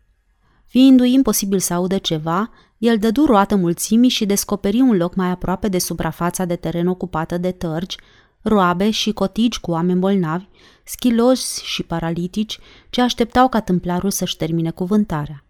[0.70, 5.68] Fiindu-i imposibil să audă ceva, el dădu roată mulțimii și descoperi un loc mai aproape
[5.68, 7.96] de suprafața de teren ocupată de tărgi,
[8.42, 10.48] roabe și cotigi cu oameni bolnavi,
[10.84, 12.58] schiloși și paralitici,
[12.90, 15.44] ce așteptau ca tâmplarul să-și termine cuvântarea.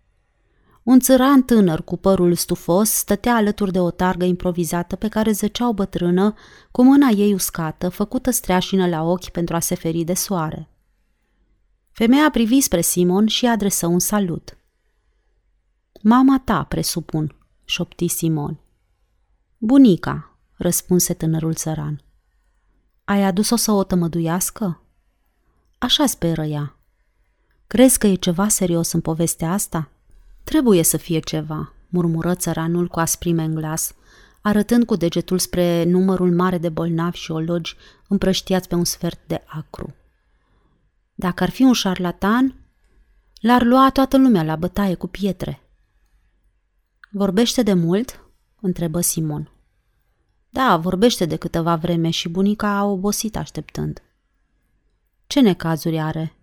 [0.82, 5.68] Un țăran tânăr cu părul stufos stătea alături de o targă improvizată pe care zăcea
[5.68, 6.34] o bătrână
[6.70, 10.68] cu mâna ei uscată, făcută streașină la ochi pentru a se feri de soare.
[11.90, 14.54] Femeia privi spre Simon și adresă un salut.
[16.02, 17.34] Mama ta, presupun,
[17.64, 18.60] șopti Simon.
[19.58, 22.02] Bunica, răspunse tânărul țăran.
[23.04, 24.82] Ai adus-o să o tămăduiască?
[25.78, 26.76] Așa speră ea.
[27.66, 29.90] Crezi că e ceva serios în povestea asta?
[30.44, 33.94] Trebuie să fie ceva, murmură țăranul cu asprime în glas,
[34.40, 37.76] arătând cu degetul spre numărul mare de bolnavi și ologi
[38.08, 39.94] împrăștiați pe un sfert de acru.
[41.14, 42.54] Dacă ar fi un șarlatan,
[43.40, 45.64] l-ar lua toată lumea la bătaie cu pietre.
[47.12, 48.24] Vorbește de mult?
[48.60, 49.50] întrebă Simon.
[50.50, 54.02] Da, vorbește de câteva vreme și bunica a obosit așteptând.
[55.26, 56.36] Ce necazuri are?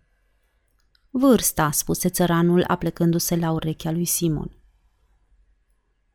[1.09, 4.51] Vârsta, spuse țăranul aplecându-se la urechea lui Simon.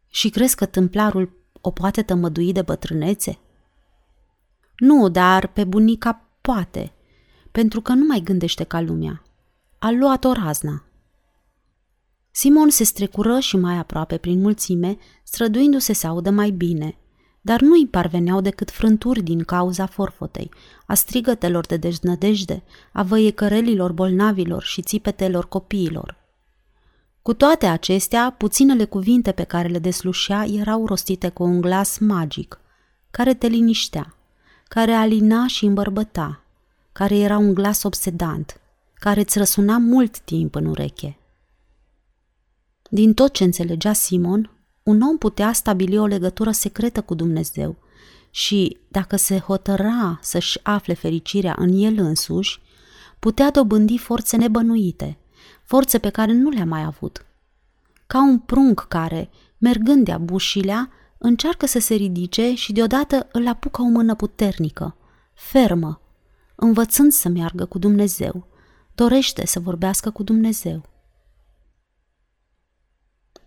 [0.09, 3.38] Și crezi că tâmplarul o poate tămădui de bătrânețe?
[4.76, 6.92] Nu, dar pe bunica poate,
[7.50, 9.22] pentru că nu mai gândește ca lumea.
[9.78, 10.84] A luat-o razna.
[12.35, 16.97] Simon se strecură și mai aproape prin mulțime, străduindu-se să audă mai bine,
[17.41, 20.51] dar nu îi parveneau decât frânturi din cauza forfotei,
[20.87, 22.62] a strigătelor de deznădejde,
[22.93, 26.16] a văiecărelilor bolnavilor și țipetelor copiilor.
[27.22, 32.61] Cu toate acestea, puținele cuvinte pe care le deslușea erau rostite cu un glas magic,
[33.11, 34.14] care te liniștea,
[34.68, 36.45] care alina și îmbărbăta,
[36.93, 38.61] care era un glas obsedant,
[38.95, 41.16] care îți răsuna mult timp în ureche.
[42.95, 44.51] Din tot ce înțelegea Simon,
[44.82, 47.76] un om putea stabili o legătură secretă cu Dumnezeu
[48.30, 52.61] și, dacă se hotăra să-și afle fericirea în el însuși,
[53.18, 55.18] putea dobândi forțe nebănuite,
[55.62, 57.26] forțe pe care nu le-a mai avut.
[58.07, 63.82] Ca un prunc care, mergând de-a bușilea, încearcă să se ridice și deodată îl apucă
[63.82, 64.97] o mână puternică,
[65.34, 66.01] fermă,
[66.55, 68.47] învățând să meargă cu Dumnezeu,
[68.95, 70.90] dorește să vorbească cu Dumnezeu.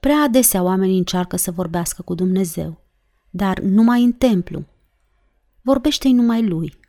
[0.06, 2.82] Prea adesea oamenii încearcă să vorbească cu Dumnezeu,
[3.30, 4.66] dar numai în templu.
[5.62, 6.80] Vorbește-i numai lui.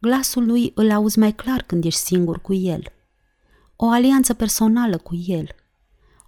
[0.00, 2.82] Glasul lui îl auzi mai clar când ești singur cu el.
[3.76, 5.48] O alianță personală cu el.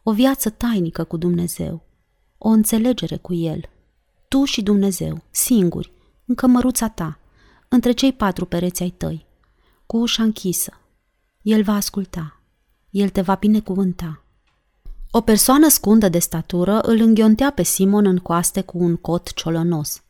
[0.03, 1.83] O viață tainică cu Dumnezeu.
[2.39, 3.61] O înțelegere cu el.
[4.29, 5.93] Tu și Dumnezeu, singuri,
[6.25, 7.19] în cămăruța ta,
[7.69, 9.27] între cei patru pereți ai tăi,
[9.87, 10.81] cu ușa închisă.
[11.43, 12.41] El va asculta.
[12.91, 14.21] El te va binecuvânta
[15.11, 20.01] O persoană scundă de statură îl înghiontea pe Simon în coaste cu un cot ciolănos.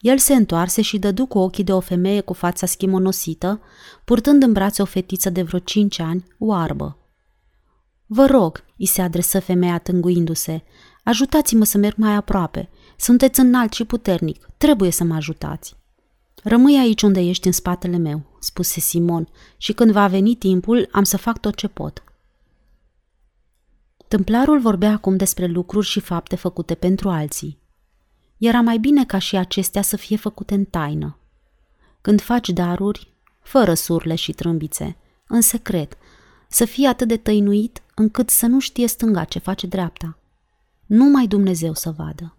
[0.00, 3.60] El se întoarse și dădu cu ochii de o femeie cu fața schimonosită,
[4.04, 6.96] purtând în brațe o fetiță de vreo cinci ani, oarbă.
[8.06, 10.62] Vă rog, îi se adresă femeia tânguindu-se,
[11.04, 12.68] ajutați-mă să merg mai aproape.
[12.96, 15.76] Sunteți înalt și puternic, trebuie să mă ajutați.
[16.42, 21.02] Rămâi aici unde ești în spatele meu, spuse Simon, și când va veni timpul, am
[21.02, 22.02] să fac tot ce pot.
[24.08, 27.58] Tâmplarul vorbea acum despre lucruri și fapte făcute pentru alții.
[28.36, 31.18] Era mai bine ca și acestea să fie făcute în taină.
[32.00, 34.96] Când faci daruri, fără surle și trâmbițe,
[35.26, 35.96] în secret,
[36.48, 40.18] să fie atât de tăinuit încât să nu știe stânga ce face dreapta.
[40.86, 42.36] Numai Dumnezeu să vadă.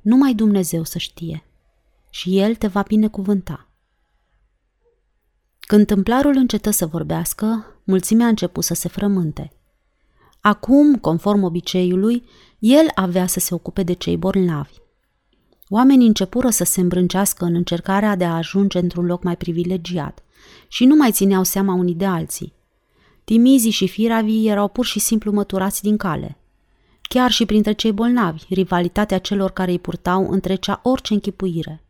[0.00, 1.44] Numai Dumnezeu să știe.
[2.10, 3.68] Și El te va binecuvânta.
[5.60, 9.52] Când tâmplarul încetă să vorbească, mulțimea a început să se frământe.
[10.40, 12.24] Acum, conform obiceiului,
[12.58, 14.78] el avea să se ocupe de cei bolnavi.
[15.68, 20.22] Oamenii începură să se îmbrâncească în încercarea de a ajunge într-un loc mai privilegiat
[20.68, 22.52] și nu mai țineau seama unii de alții.
[23.24, 26.38] Timizii și firavii erau pur și simplu măturați din cale.
[27.02, 31.84] Chiar și printre cei bolnavi, rivalitatea celor care îi purtau întrecea orice închipuire.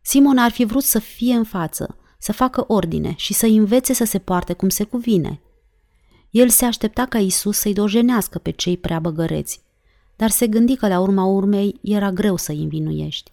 [0.00, 4.04] Simon ar fi vrut să fie în față, să facă ordine și să învețe să
[4.04, 5.40] se poarte cum se cuvine.
[6.32, 9.60] El se aștepta ca Isus să-i dojenească pe cei prea băgăreți,
[10.16, 13.32] dar se gândi că la urma urmei era greu să-i învinuiești.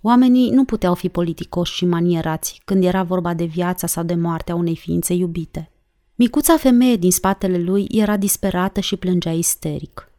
[0.00, 4.54] Oamenii nu puteau fi politicoși și manierați când era vorba de viața sau de moartea
[4.54, 5.70] unei ființe iubite.
[6.14, 10.10] Micuța femeie din spatele lui era disperată și plângea isteric.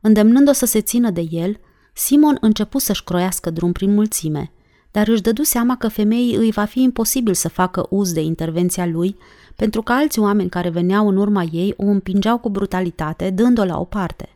[0.00, 1.60] Îndemnând-o să se țină de el,
[1.94, 4.52] Simon început să-și croiască drum prin mulțime,
[4.90, 8.86] dar își dădu seama că femeii îi va fi imposibil să facă uz de intervenția
[8.86, 9.16] lui,
[9.58, 13.80] pentru că alți oameni care veneau în urma ei o împingeau cu brutalitate, dând-o la
[13.80, 14.28] o parte.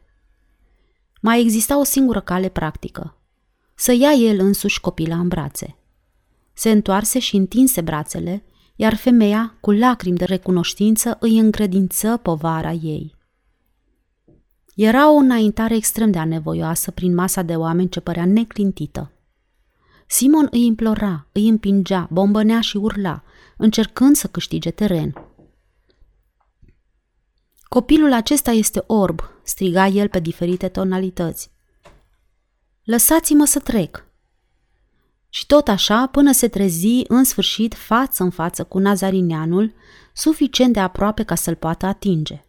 [1.20, 3.16] Mai exista o singură cale practică.
[3.74, 5.76] Să ia el însuși copila în brațe.
[6.52, 8.44] Se întoarse și întinse brațele,
[8.76, 13.14] iar femeia, cu lacrimi de recunoștință, îi încredință povara ei.
[14.74, 19.11] Era o înaintare extrem de anevoioasă prin masa de oameni ce părea neclintită.
[20.12, 23.22] Simon îi implora, îi împingea, bombănea și urla,
[23.56, 25.14] încercând să câștige teren.
[27.62, 31.50] Copilul acesta este orb, striga el pe diferite tonalități.
[32.84, 34.06] Lăsați-mă să trec!
[35.28, 39.74] Și tot așa, până se trezi în sfârșit față în față cu nazarineanul,
[40.12, 42.44] suficient de aproape ca să-l poată atinge.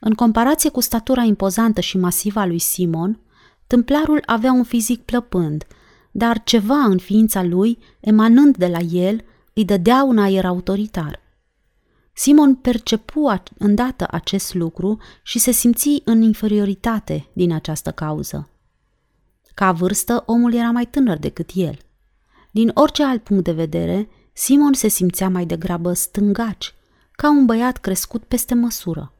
[0.00, 3.20] În comparație cu statura impozantă și masivă a lui Simon,
[3.66, 5.66] tâmplarul avea un fizic plăpând,
[6.10, 11.20] dar ceva în ființa lui, emanând de la el, îi dădea un aer autoritar.
[12.12, 18.48] Simon percepu îndată acest lucru și se simți în inferioritate din această cauză.
[19.54, 21.78] Ca vârstă, omul era mai tânăr decât el.
[22.50, 26.74] Din orice alt punct de vedere, Simon se simțea mai degrabă stângaci,
[27.12, 29.12] ca un băiat crescut peste măsură.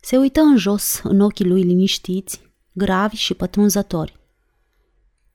[0.00, 4.20] Se uită în jos în ochii lui liniștiți, gravi și pătrunzători.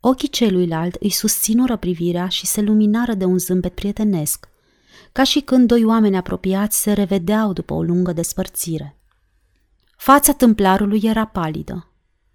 [0.01, 4.49] Ochii celuilalt îi susținură privirea și se luminară de un zâmbet prietenesc,
[5.11, 8.97] ca și când doi oameni apropiați se revedeau după o lungă despărțire.
[9.97, 11.87] Fața tâmplarului era palidă.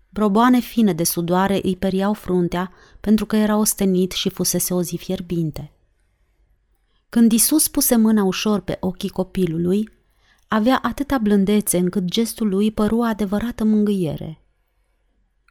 [0.09, 4.97] Broboane fine de sudoare îi periau fruntea pentru că era ostenit și fusese o zi
[4.97, 5.73] fierbinte.
[7.09, 9.89] Când Isus puse mâna ușor pe ochii copilului,
[10.49, 14.39] avea atâta blândețe încât gestul lui păru adevărată mângâiere–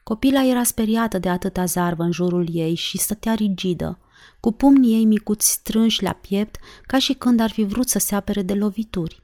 [0.03, 3.99] Copila era speriată de atâta zarvă în jurul ei și stătea rigidă,
[4.39, 8.15] cu pumnii ei micuți strânși la piept, ca și când ar fi vrut să se
[8.15, 9.21] apere de lovituri.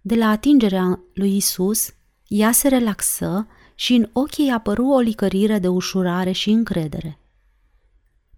[0.00, 1.94] De la atingerea lui Isus,
[2.26, 7.18] ea se relaxă și în ochii ei apăru o licărire de ușurare și încredere.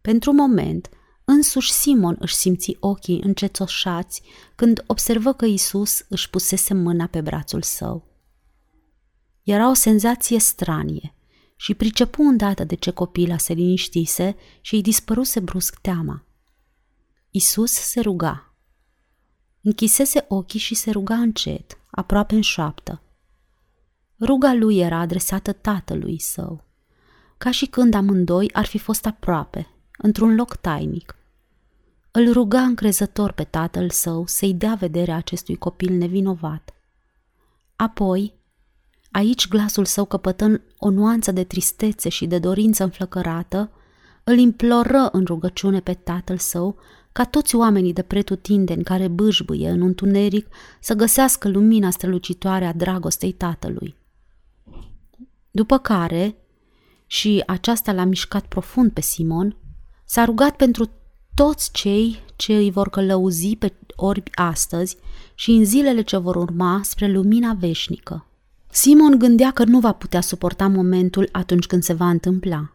[0.01, 0.88] Pentru un moment,
[1.24, 4.22] însuși Simon își simți ochii încetoșați
[4.55, 8.05] când observă că Isus își pusese mâna pe brațul său.
[9.43, 11.14] Era o senzație stranie–
[11.61, 16.24] și pricepu îndată de ce copila se liniștise și îi dispăruse brusc teama.
[17.30, 18.54] Isus se ruga.
[19.61, 23.02] Închisese ochii și se ruga încet, aproape în șoaptă.
[24.20, 26.64] Ruga lui era adresată tatălui său,
[27.38, 31.16] ca și când amândoi ar fi fost aproape, într-un loc tainic.
[32.11, 36.74] Îl ruga încrezător pe tatăl său să-i dea vederea acestui copil nevinovat.
[37.76, 38.39] Apoi,
[39.11, 43.70] Aici glasul său căpătă o nuanță de tristețe și de dorință înflăcărată,
[44.24, 46.76] îl imploră în rugăciune pe tatăl său
[47.12, 50.46] ca toți oamenii de pretutindeni care bâșbâie în întuneric
[50.80, 53.96] să găsească lumina strălucitoare a dragostei tatălui.
[55.50, 56.36] După care,
[57.06, 59.56] și aceasta l-a mișcat profund pe Simon,
[60.04, 60.90] s-a rugat pentru
[61.34, 64.96] toți cei ce îi vor călăuzi pe orbi astăzi
[65.34, 68.30] și în zilele ce vor urma spre lumina veșnică.
[68.71, 72.73] Simon gândea că nu va putea suporta momentul atunci când se va întâmpla.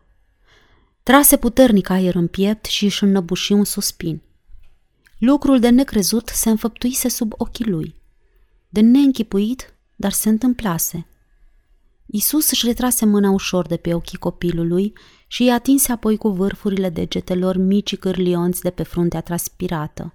[1.03, 4.21] Trase puternic aer în piept și își înnăbuși un suspin.
[5.17, 7.95] Lucrul de necrezut se înfăptuise sub ochii lui.
[8.69, 11.07] De neînchipuit, dar se întâmplase.
[12.05, 14.93] Isus își retrase mâna ușor de pe ochii copilului
[15.27, 20.13] și îi atinse apoi cu vârfurile degetelor mici cârlionți de pe fruntea transpirată.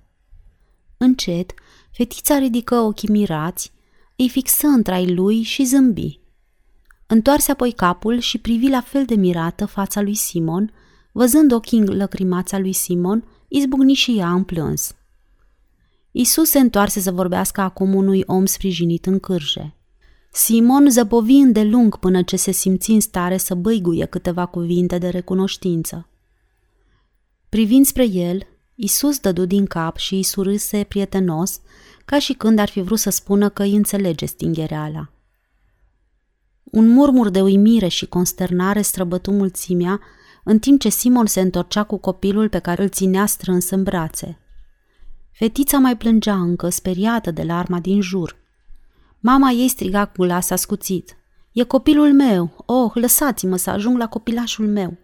[0.97, 1.55] Încet,
[1.91, 3.73] fetița ridică ochii mirați,
[4.21, 6.21] îi fixă întrai lui și zâmbi.
[7.07, 10.73] Întoarse apoi capul și privi la fel de mirată fața lui Simon,
[11.13, 14.95] văzând ochii lăcrimața lui Simon, izbucni și ea în plâns.
[16.11, 19.75] Isus se întoarse să vorbească acum unui om sprijinit în cârje.
[20.33, 26.09] Simon zăbovi îndelung până ce se simți în stare să băiguie câteva cuvinte de recunoștință.
[27.49, 31.61] Privind spre el, Isus dădu din cap și îi surâse prietenos,
[32.11, 35.11] ca și când ar fi vrut să spună că îi înțelege stinghereala.
[36.65, 40.01] Un murmur de uimire și consternare străbătu mulțimea,
[40.45, 44.39] în timp ce Simon se întorcea cu copilul pe care îl ținea strâns în brațe.
[45.33, 48.37] Fetița mai plângea încă, speriată de larma din jur.
[49.21, 51.17] Mama ei striga cu glas ascuțit.
[51.53, 52.65] E copilul meu!
[52.67, 54.97] Oh, lăsați-mă să ajung la copilașul meu!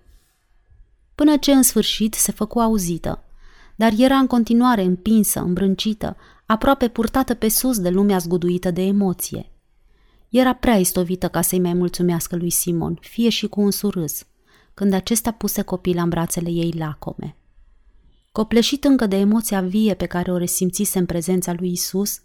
[1.15, 3.25] Până ce în sfârșit se făcu auzită,
[3.77, 6.17] dar era în continuare împinsă, îmbrâncită,
[6.47, 9.51] aproape purtată pe sus de lumea zguduită de emoție.
[10.29, 14.27] Era prea istovită ca să-i mai mulțumească lui Simon, fie și cu un surâs,
[14.75, 17.37] când acesta puse copila în brațele ei lacome.
[18.33, 22.21] Copleșit încă de emoția vie pe care o resimțise în prezența lui Isus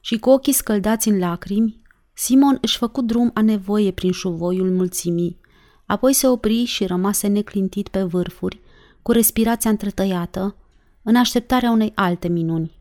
[0.00, 5.40] și cu ochii scăldați în lacrimi, Simon își făcu drum a nevoie prin șuvoiul mulțimii,
[5.86, 8.60] apoi se opri și rămase neclintit pe vârfuri,
[9.02, 10.56] cu respirația întretăiată,
[11.02, 12.73] în așteptarea unei alte minuni,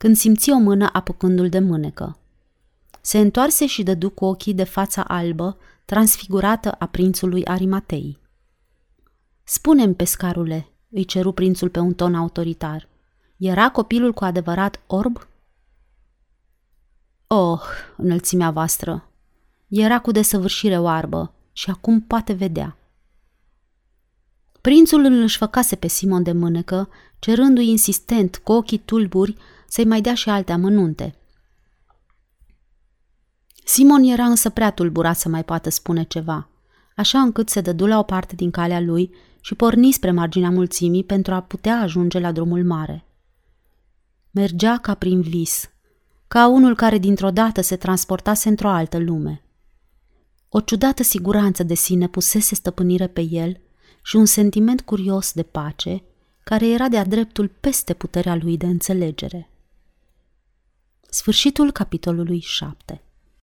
[0.00, 2.18] când simți o mână apucându-l de mânecă.
[3.00, 8.18] Se întoarse și dădu cu ochii de fața albă, transfigurată a prințului Arimatei.
[9.42, 12.88] Spune-mi, pescarule, îi ceru prințul pe un ton autoritar.
[13.36, 15.28] Era copilul cu adevărat orb?
[17.26, 17.62] Oh,
[17.96, 19.10] înălțimea voastră!
[19.68, 22.76] Era cu desăvârșire oarbă și acum poate vedea.
[24.60, 26.88] Prințul îl își făcase pe Simon de mânecă,
[27.18, 29.36] cerându-i insistent, cu ochii tulburi,
[29.70, 31.14] să-i mai dea și alte amănunte.
[33.64, 36.48] Simon era însă prea tulburat să mai poată spune ceva,
[36.96, 41.04] așa încât se dădu la o parte din calea lui și porni spre marginea mulțimii
[41.04, 43.04] pentru a putea ajunge la drumul mare.
[44.30, 45.70] Mergea ca prin vis,
[46.28, 49.42] ca unul care dintr-o dată se transportase într-o altă lume.
[50.48, 53.60] O ciudată siguranță de sine pusese stăpânire pe el
[54.02, 56.02] și un sentiment curios de pace,
[56.44, 59.49] care era de-a dreptul peste puterea lui de înțelegere.
[61.10, 63.02] Sfârșitul capitolului 7